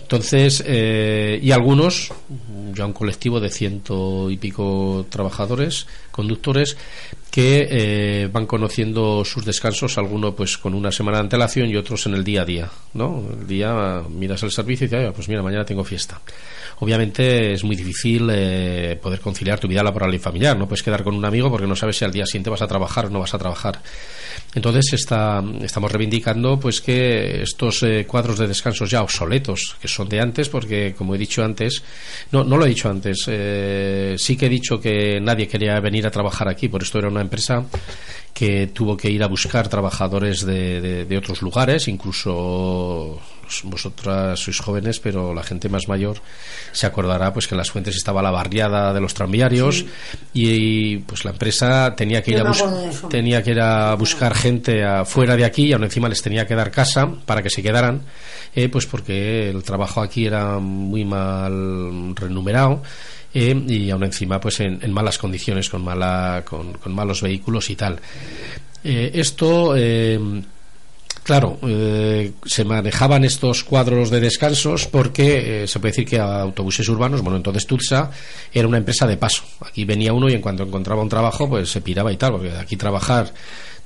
Entonces, 0.03 0.63
eh, 0.67 1.39
y 1.43 1.51
algunos, 1.51 2.13
ya 2.75 2.85
un 2.87 2.93
colectivo 2.93 3.41
de 3.41 3.51
ciento 3.51 4.31
y 4.31 4.37
pico 4.37 5.07
trabajadores, 5.09 5.87
conductores, 6.11 6.77
que 7.31 7.67
eh, 7.69 8.29
van 8.31 8.47
conociendo 8.47 9.25
sus 9.25 9.45
descansos, 9.45 9.99
algunos 9.99 10.35
pues 10.35 10.57
con 10.57 10.73
una 10.73 10.93
semana 10.93 11.19
de 11.19 11.23
antelación 11.23 11.69
y 11.69 11.77
otros 11.77 12.07
en 12.07 12.15
el 12.15 12.23
día 12.23 12.43
a 12.43 12.45
día, 12.45 12.71
¿no? 12.93 13.25
El 13.41 13.47
día 13.47 14.03
miras 14.09 14.43
el 14.45 14.53
servicio 14.53 14.87
y 14.87 14.89
dices, 14.89 15.13
pues 15.15 15.29
mira, 15.29 15.43
mañana 15.43 15.65
tengo 15.65 15.83
fiesta. 15.83 16.21
Obviamente 16.79 17.53
es 17.53 17.65
muy 17.65 17.75
difícil 17.75 18.29
eh, 18.31 18.99
poder 19.03 19.21
conciliar 19.21 19.59
tu 19.59 19.67
vida 19.67 19.83
laboral 19.83 20.15
y 20.15 20.19
familiar, 20.19 20.57
no 20.57 20.69
puedes 20.69 20.83
quedar 20.83 21.03
con 21.03 21.15
un 21.15 21.25
amigo 21.25 21.51
porque 21.51 21.67
no 21.67 21.75
sabes 21.75 21.97
si 21.97 22.05
al 22.05 22.13
día 22.13 22.27
siguiente 22.27 22.51
vas 22.51 22.63
a 22.63 22.69
trabajar 22.69 23.07
o 23.07 23.11
no 23.11 23.21
vas 23.21 23.35
a 23.35 23.39
trabajar. 23.39 23.81
Entonces 24.55 24.93
está, 24.93 25.43
estamos 25.63 25.91
reivindicando 25.91 26.59
pues 26.61 26.81
que 26.81 27.43
estos 27.43 27.83
eh, 27.83 28.07
cuadros 28.07 28.39
de 28.39 28.47
descansos 28.47 28.89
ya 28.89 29.03
obsoletos, 29.03 29.77
que 29.81 29.89
son 29.89 30.09
de 30.09 30.21
antes, 30.21 30.49
porque 30.49 30.95
como 30.97 31.15
he 31.15 31.19
dicho 31.19 31.45
antes, 31.45 31.83
no, 32.31 32.45
no 32.45 32.57
lo 32.57 32.65
he 32.65 32.69
dicho 32.69 32.89
antes, 32.89 33.25
eh, 33.27 34.15
sí 34.17 34.37
que 34.37 34.47
he 34.47 34.49
dicho 34.49 34.81
que 34.81 35.21
nadie 35.21 35.49
quería 35.49 35.81
venir 35.81 36.07
a 36.07 36.11
trabajar 36.11 36.49
aquí, 36.49 36.69
por 36.69 36.83
esto 36.83 36.99
era 36.99 37.09
una 37.09 37.21
empresa 37.21 37.65
que 38.33 38.69
tuvo 38.69 38.97
que 38.97 39.11
ir 39.11 39.23
a 39.23 39.29
buscar 39.29 39.69
trabajadores 39.69 40.45
de, 40.47 40.81
de, 40.81 41.05
de 41.05 41.19
otros 41.19 41.43
lugares, 41.43 41.89
incluso 41.89 43.21
vosotras 43.63 44.41
sois 44.41 44.59
jóvenes, 44.61 45.01
pero 45.01 45.35
la 45.35 45.43
gente 45.43 45.69
más 45.69 45.89
mayor 45.89 46.19
se 46.73 46.87
acordará 46.87 47.33
pues 47.33 47.47
que 47.47 47.55
en 47.55 47.59
las 47.59 47.71
fuentes 47.71 47.97
estaba 47.97 48.23
la 48.23 48.31
barriada 48.31 48.93
de 48.93 49.01
los 49.01 49.15
tranviarios 49.15 49.79
sí. 49.79 49.89
y, 50.33 50.97
pues 50.99 51.25
la 51.25 51.31
empresa 51.31 51.95
tenía 51.97 52.23
que 52.23 52.33
ir 52.33 52.41
a 52.41 52.53
tenía 53.09 53.43
que 53.43 53.53
ir 53.53 53.61
a 53.61 53.95
buscar 53.95 54.35
gente 54.35 54.83
fuera 55.05 55.37
de 55.37 55.45
aquí 55.45 55.67
y 55.67 55.73
aún 55.73 55.85
encima 55.85 56.09
les 56.09 56.23
tenía 56.23 56.47
que 56.47 56.55
dar 56.55 56.71
casa 56.71 57.09
para 57.25 57.43
que 57.43 57.51
se 57.51 57.63
quedaran, 57.63 58.03
eh, 58.55 58.69
pues 58.69 58.87
porque 58.87 59.49
el 59.51 59.63
trabajo 59.63 60.01
aquí 60.01 60.27
era 60.27 60.59
muy 60.59 61.05
mal 61.05 62.15
renumerado. 62.17 62.83
Eh, 63.37 63.65
y 63.67 63.91
aún 63.91 64.05
encima 64.05 64.39
pues 64.39 64.61
en, 64.61 64.79
en 64.81 64.93
malas 64.93 65.19
condiciones 65.19 65.69
con 65.69 65.83
mala 65.83 66.45
con, 66.47 66.75
con, 66.75 66.95
malos 66.95 67.21
vehículos 67.21 67.69
y 67.69 67.75
tal 67.75 67.99
eh, 68.85 69.11
esto 69.15 69.75
eh, 69.77 70.21
Claro, 71.25 71.59
eh, 71.67 72.33
se 72.45 72.65
manejaban 72.65 73.25
estos 73.25 73.65
cuadros 73.65 74.11
de 74.11 74.21
descansos 74.21 74.87
porque 74.87 75.65
eh, 75.65 75.67
se 75.67 75.81
puede 75.81 75.93
decir 75.93 76.07
que 76.07 76.19
autobuses 76.21 76.87
urbanos, 76.87 77.23
bueno, 77.23 77.39
entonces 77.39 77.67
Tulsa 77.67 78.11
era 78.53 78.69
una 78.69 78.77
empresa 78.77 79.07
de 79.07 79.17
paso. 79.17 79.43
Aquí 79.61 79.87
venía 79.87 80.13
uno 80.13 80.29
y 80.29 80.35
en 80.35 80.43
cuanto 80.43 80.65
encontraba 80.65 81.01
un 81.01 81.09
trabajo, 81.09 81.49
pues 81.49 81.71
se 81.71 81.81
piraba 81.81 82.13
y 82.13 82.19
tal, 82.19 82.33
porque 82.33 82.53
aquí 82.53 82.77
trabajar 82.77 83.33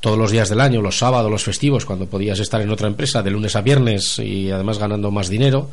todos 0.00 0.18
los 0.18 0.32
días 0.32 0.48
del 0.48 0.60
año, 0.60 0.82
los 0.82 0.98
sábados, 0.98 1.30
los 1.30 1.44
festivos, 1.44 1.84
cuando 1.84 2.06
podías 2.06 2.40
estar 2.40 2.60
en 2.60 2.70
otra 2.70 2.88
empresa 2.88 3.22
de 3.22 3.30
lunes 3.30 3.54
a 3.56 3.60
viernes 3.60 4.18
y 4.18 4.50
además 4.50 4.78
ganando 4.78 5.12
más 5.12 5.28
dinero, 5.28 5.70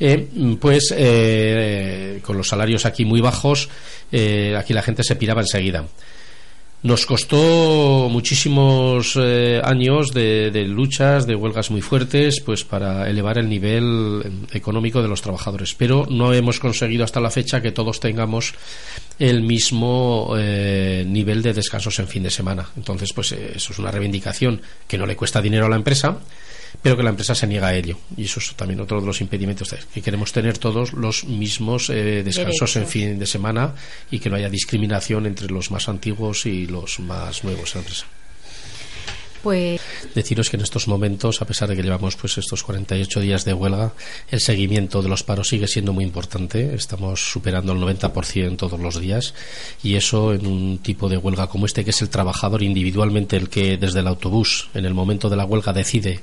eh, 0.00 0.26
pues 0.60 0.92
eh, 0.96 2.20
con 2.24 2.36
los 2.36 2.48
salarios 2.48 2.84
aquí 2.84 3.04
muy 3.04 3.20
bajos, 3.20 3.68
eh, 4.10 4.54
aquí 4.58 4.72
la 4.72 4.82
gente 4.82 5.02
se 5.02 5.16
piraba 5.16 5.42
enseguida. 5.42 5.84
Nos 6.84 7.06
costó 7.06 8.10
muchísimos 8.10 9.18
eh, 9.18 9.58
años 9.64 10.12
de, 10.12 10.50
de, 10.50 10.64
luchas, 10.66 11.26
de 11.26 11.34
huelgas 11.34 11.70
muy 11.70 11.80
fuertes, 11.80 12.42
pues 12.42 12.62
para 12.62 13.08
elevar 13.08 13.38
el 13.38 13.48
nivel 13.48 14.22
económico 14.52 15.00
de 15.00 15.08
los 15.08 15.22
trabajadores. 15.22 15.74
Pero 15.74 16.06
no 16.10 16.34
hemos 16.34 16.60
conseguido 16.60 17.02
hasta 17.02 17.22
la 17.22 17.30
fecha 17.30 17.62
que 17.62 17.72
todos 17.72 18.00
tengamos 18.00 18.52
el 19.18 19.40
mismo 19.40 20.34
eh, 20.36 21.06
nivel 21.08 21.40
de 21.40 21.54
descansos 21.54 21.98
en 22.00 22.06
fin 22.06 22.22
de 22.22 22.30
semana. 22.30 22.68
Entonces, 22.76 23.14
pues 23.14 23.32
eh, 23.32 23.52
eso 23.56 23.72
es 23.72 23.78
una 23.78 23.90
reivindicación 23.90 24.60
que 24.86 24.98
no 24.98 25.06
le 25.06 25.16
cuesta 25.16 25.40
dinero 25.40 25.64
a 25.64 25.70
la 25.70 25.76
empresa, 25.76 26.18
pero 26.82 26.96
que 26.96 27.02
la 27.02 27.10
empresa 27.10 27.34
se 27.34 27.46
niega 27.46 27.68
a 27.68 27.74
ello. 27.74 27.98
Y 28.16 28.24
eso 28.24 28.40
es 28.40 28.54
también 28.54 28.80
otro 28.80 29.00
de 29.00 29.06
los 29.06 29.20
impedimentos, 29.20 29.74
que 29.92 30.02
queremos 30.02 30.32
tener 30.32 30.58
todos 30.58 30.92
los 30.92 31.24
mismos 31.24 31.90
eh, 31.90 32.22
descansos 32.22 32.76
en 32.76 32.86
fin 32.86 33.18
de 33.18 33.26
semana 33.26 33.74
y 34.10 34.18
que 34.18 34.30
no 34.30 34.36
haya 34.36 34.50
discriminación 34.50 35.26
entre 35.26 35.48
los 35.48 35.70
más 35.70 35.88
antiguos 35.88 36.46
y 36.46 36.66
los 36.66 37.00
más 37.00 37.44
nuevos 37.44 37.74
en 37.74 37.80
la 37.80 37.82
empresa. 37.82 38.06
Pues... 39.44 39.80
Deciros 40.14 40.48
que 40.48 40.56
en 40.56 40.62
estos 40.62 40.88
momentos, 40.88 41.42
a 41.42 41.44
pesar 41.44 41.68
de 41.68 41.76
que 41.76 41.82
llevamos 41.82 42.16
pues 42.16 42.38
estos 42.38 42.62
48 42.64 43.20
días 43.20 43.44
de 43.44 43.52
huelga, 43.52 43.92
el 44.30 44.40
seguimiento 44.40 45.02
de 45.02 45.10
los 45.10 45.22
paros 45.22 45.48
sigue 45.48 45.68
siendo 45.68 45.92
muy 45.92 46.02
importante. 46.02 46.74
Estamos 46.74 47.30
superando 47.30 47.74
el 47.74 47.78
90% 47.78 48.56
todos 48.56 48.80
los 48.80 48.98
días 48.98 49.34
y 49.82 49.96
eso 49.96 50.32
en 50.32 50.46
un 50.46 50.78
tipo 50.78 51.10
de 51.10 51.18
huelga 51.18 51.46
como 51.48 51.66
este, 51.66 51.84
que 51.84 51.90
es 51.90 52.00
el 52.00 52.08
trabajador 52.08 52.62
individualmente 52.62 53.36
el 53.36 53.50
que 53.50 53.76
desde 53.76 54.00
el 54.00 54.06
autobús, 54.06 54.70
en 54.72 54.86
el 54.86 54.94
momento 54.94 55.28
de 55.28 55.36
la 55.36 55.44
huelga, 55.44 55.74
decide 55.74 56.20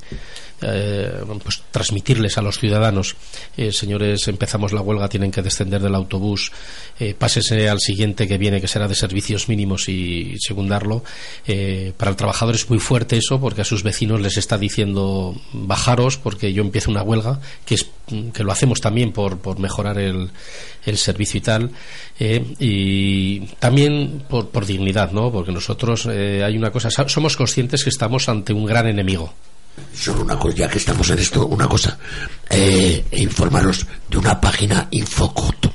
eh, 0.61 1.23
pues, 1.43 1.61
transmitirles 1.71 2.37
a 2.37 2.41
los 2.41 2.59
ciudadanos, 2.59 3.15
eh, 3.57 3.71
señores, 3.71 4.27
empezamos 4.27 4.73
la 4.73 4.81
huelga, 4.81 5.09
tienen 5.09 5.31
que 5.31 5.41
descender 5.41 5.81
del 5.81 5.95
autobús, 5.95 6.51
eh, 6.99 7.15
pásese 7.17 7.69
al 7.69 7.79
siguiente 7.79 8.27
que 8.27 8.37
viene, 8.37 8.61
que 8.61 8.67
será 8.67 8.87
de 8.87 8.95
servicios 8.95 9.49
mínimos 9.49 9.89
y, 9.89 10.37
secundarlo. 10.39 11.03
Eh, 11.47 11.93
para 11.97 12.11
el 12.11 12.17
trabajador 12.17 12.55
es 12.55 12.69
muy 12.69 12.79
fuerte 12.79 13.17
eso 13.17 13.39
porque 13.39 13.61
a 13.61 13.65
sus 13.65 13.83
vecinos 13.83 14.21
les 14.21 14.37
está 14.37 14.57
diciendo 14.57 15.39
bajaros 15.53 16.17
porque 16.17 16.53
yo 16.53 16.63
empiezo 16.63 16.91
una 16.91 17.03
huelga, 17.03 17.39
que, 17.65 17.75
es, 17.75 17.87
que 18.33 18.43
lo 18.43 18.51
hacemos 18.51 18.81
también 18.81 19.11
por, 19.11 19.39
por 19.39 19.59
mejorar 19.59 19.97
el, 19.97 20.29
el 20.85 20.97
servicio 20.97 21.37
y 21.37 21.41
tal, 21.41 21.71
y 22.19 23.39
también 23.59 24.23
por, 24.29 24.49
por 24.49 24.65
dignidad, 24.65 25.11
¿no? 25.11 25.31
Porque 25.31 25.51
nosotros 25.51 26.05
hay 26.05 26.55
una 26.57 26.71
cosa, 26.71 26.89
somos 26.91 27.35
conscientes 27.35 27.83
que 27.83 27.89
estamos 27.89 28.29
ante 28.29 28.53
un 28.53 28.65
gran 28.65 28.87
enemigo 28.87 29.33
Solo 29.93 30.21
una 30.21 30.37
cosa, 30.37 30.55
ya 30.55 30.69
que 30.69 30.77
estamos 30.77 31.09
en 31.09 31.19
esto, 31.19 31.45
una 31.47 31.67
cosa. 31.67 31.97
Eh, 32.49 33.05
informaros 33.13 33.85
de 34.09 34.17
una 34.17 34.39
página 34.39 34.87
Infocoto 34.91 35.71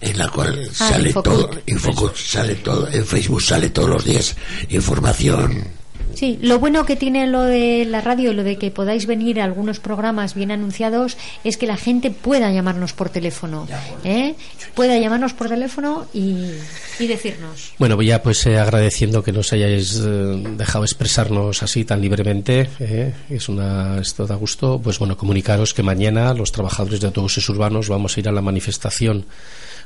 en 0.00 0.18
la 0.18 0.28
cual 0.28 0.68
Ah, 0.70 0.88
sale 0.90 1.12
todo, 1.12 1.50
Infocut 1.66 2.14
sale 2.16 2.54
todo, 2.56 2.88
en 2.88 3.04
Facebook 3.04 3.42
sale 3.42 3.70
todos 3.70 3.88
los 3.90 4.04
días 4.04 4.36
información. 4.68 5.77
Sí, 6.18 6.36
lo 6.42 6.58
bueno 6.58 6.84
que 6.84 6.96
tiene 6.96 7.28
lo 7.28 7.42
de 7.42 7.84
la 7.84 8.00
radio 8.00 8.32
y 8.32 8.34
lo 8.34 8.42
de 8.42 8.56
que 8.56 8.72
podáis 8.72 9.06
venir 9.06 9.40
a 9.40 9.44
algunos 9.44 9.78
programas 9.78 10.34
bien 10.34 10.50
anunciados 10.50 11.16
es 11.44 11.56
que 11.56 11.68
la 11.68 11.76
gente 11.76 12.10
pueda 12.10 12.50
llamarnos 12.50 12.92
por 12.92 13.08
teléfono, 13.08 13.68
¿eh? 14.02 14.34
pueda 14.74 14.98
llamarnos 14.98 15.32
por 15.32 15.48
teléfono 15.48 16.06
y, 16.12 16.50
y 16.98 17.06
decirnos. 17.06 17.70
Bueno, 17.78 17.94
voy 17.94 18.06
ya 18.06 18.20
pues 18.20 18.44
eh, 18.46 18.58
agradeciendo 18.58 19.22
que 19.22 19.30
nos 19.30 19.52
hayáis 19.52 19.94
eh, 20.04 20.42
dejado 20.56 20.84
expresarnos 20.84 21.62
así 21.62 21.84
tan 21.84 22.00
libremente, 22.00 22.68
eh, 22.80 23.14
es 23.30 23.48
una 23.48 24.00
esto 24.00 24.26
da 24.26 24.34
gusto. 24.34 24.80
Pues 24.82 24.98
bueno, 24.98 25.16
comunicaros 25.16 25.72
que 25.72 25.84
mañana 25.84 26.34
los 26.34 26.50
trabajadores 26.50 27.00
de 27.00 27.06
autobuses 27.06 27.48
urbanos 27.48 27.88
vamos 27.88 28.16
a 28.16 28.20
ir 28.20 28.28
a 28.28 28.32
la 28.32 28.42
manifestación 28.42 29.24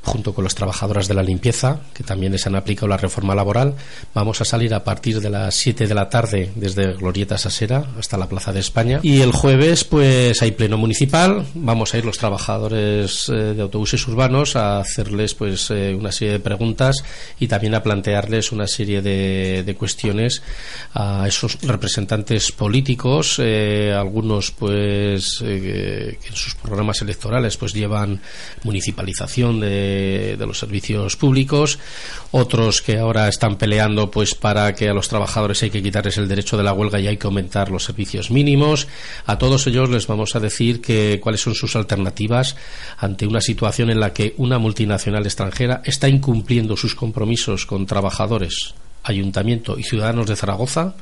junto 0.05 0.35
con 0.35 0.45
las 0.45 0.55
trabajadoras 0.55 1.09
de 1.09 1.15
la 1.15 1.23
limpieza, 1.23 1.81
que 1.95 2.03
también 2.03 2.33
les 2.33 2.47
han 2.47 2.57
aplicado 2.57 2.89
la 2.89 2.97
reforma 2.97 3.35
laboral. 3.35 3.75
Vamos 4.15 4.41
a 4.41 4.45
salir 4.45 4.75
a 4.75 4.85
partir 4.85 5.21
de 5.21 5.31
las 5.31 5.55
7 5.55 5.87
de 5.87 5.95
la 5.95 6.09
tarde 6.09 6.51
desde 6.57 6.93
Glorieta 6.95 7.39
Sasera 7.39 7.85
hasta 7.99 8.19
la 8.19 8.29
Plaza 8.29 8.53
de 8.53 8.61
España. 8.61 9.01
Y 9.03 9.21
el 9.21 9.33
jueves, 9.33 9.85
pues 9.85 10.43
hay 10.43 10.53
pleno 10.53 10.77
municipal. 10.77 11.47
Vamos 11.55 11.95
a 11.95 11.99
ir 11.99 12.05
los 12.05 12.19
trabajadores 12.19 13.29
eh, 13.29 13.55
de 13.55 13.63
autobuses 13.63 14.07
urbanos 14.09 14.57
a 14.57 14.81
hacerles 14.81 15.35
pues 15.35 15.71
eh, 15.71 15.95
una 15.95 16.11
serie 16.11 16.35
de 16.35 16.41
preguntas 16.41 17.05
y 17.39 17.47
también 17.47 17.75
a 17.75 17.83
plantearles 17.83 18.53
una 18.53 18.67
serie 18.67 19.03
de, 19.03 19.63
de 19.65 19.75
cuestiones 19.75 20.43
a 20.95 21.27
esos 21.29 21.61
representantes 21.63 22.51
políticos, 22.53 23.37
eh, 23.39 23.95
algunos 23.97 24.51
pues 24.51 25.39
que 25.41 26.19
en 26.27 26.35
sus 26.35 26.55
programas 26.57 27.01
electorales 27.03 27.57
pues 27.57 27.73
llevan 27.73 28.21
municipalización 28.65 29.61
de, 29.93 30.47
los 30.47 30.59
servicios 30.59 31.17
públicos, 31.17 31.79
otros 32.31 32.83
que 32.83 32.99
ahora 32.99 33.29
están 33.29 33.57
peleando 33.57 34.11
pues 34.11 34.35
para 34.35 34.75
que 34.75 34.89
a 34.89 34.95
los 34.95 35.09
trabajadores 35.09 35.63
hay 35.63 35.71
que 35.71 35.83
quitarles 35.83 36.19
el 36.19 36.29
derecho 36.29 36.57
de 36.57 36.65
la 36.65 36.73
huelga 36.73 37.01
y 37.01 37.07
hay 37.07 37.17
que 37.17 37.27
aumentar 37.27 37.71
los 37.71 37.85
servicios 37.85 38.31
mínimos. 38.31 38.89
A 39.27 39.39
todos 39.39 39.67
ellos 39.67 39.91
les 39.91 40.07
vamos 40.07 40.35
a 40.37 40.41
decir 40.41 40.81
que 40.81 41.21
cuáles 41.21 41.41
son 41.41 41.55
sus 41.55 41.77
alternativas 41.77 42.57
ante 42.99 43.27
una 43.27 43.41
situación 43.41 43.91
en 43.91 44.01
la 44.01 44.13
que 44.13 44.35
una 44.39 44.59
multinacional 44.59 45.25
extranjera 45.25 45.83
está 45.85 46.09
incumpliendo 46.09 46.77
sus 46.77 46.95
compromisos 46.95 47.67
con 47.67 47.87
trabajadores, 47.87 48.75
ayuntamiento 49.03 49.79
y 49.79 49.85
ciudadanos 49.85 50.27
de 50.27 50.37
Zaragoza. 50.37 50.95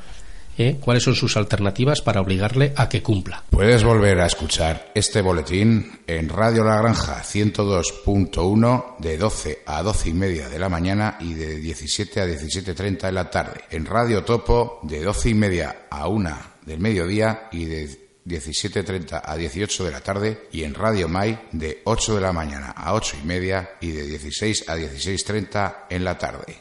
¿Eh? 0.57 0.77
¿Cuáles 0.79 1.03
son 1.03 1.15
sus 1.15 1.37
alternativas 1.37 2.01
para 2.01 2.21
obligarle 2.21 2.73
a 2.75 2.89
que 2.89 3.01
cumpla? 3.01 3.43
Puedes 3.49 3.83
volver 3.83 4.19
a 4.19 4.25
escuchar 4.25 4.91
este 4.95 5.21
boletín 5.21 5.99
en 6.07 6.29
Radio 6.29 6.63
La 6.63 6.77
Granja 6.77 7.21
102.1 7.21 8.97
de 8.99 9.17
12 9.17 9.63
a 9.65 9.83
12 9.83 10.09
y 10.09 10.13
media 10.13 10.49
de 10.49 10.59
la 10.59 10.69
mañana 10.69 11.17
y 11.19 11.33
de 11.33 11.57
17 11.57 12.21
a 12.21 12.27
17.30 12.27 13.01
de 13.01 13.11
la 13.11 13.29
tarde. 13.29 13.61
En 13.69 13.85
Radio 13.85 14.23
Topo 14.23 14.79
de 14.83 15.03
12 15.03 15.29
y 15.29 15.33
media 15.33 15.87
a 15.89 16.07
1 16.07 16.37
del 16.65 16.79
mediodía 16.79 17.49
y 17.51 17.65
de 17.65 18.01
17.30 18.25 19.21
a 19.23 19.35
18 19.35 19.83
de 19.83 19.91
la 19.91 20.01
tarde 20.01 20.47
y 20.51 20.63
en 20.63 20.73
Radio 20.73 21.07
Mai 21.07 21.47
de 21.51 21.81
8 21.85 22.15
de 22.15 22.21
la 22.21 22.31
mañana 22.31 22.71
a 22.71 22.93
8 22.93 23.17
y 23.23 23.25
media 23.25 23.71
y 23.81 23.91
de 23.91 24.03
16 24.05 24.69
a 24.69 24.77
16.30 24.77 25.75
en 25.89 26.03
la 26.03 26.17
tarde. 26.17 26.55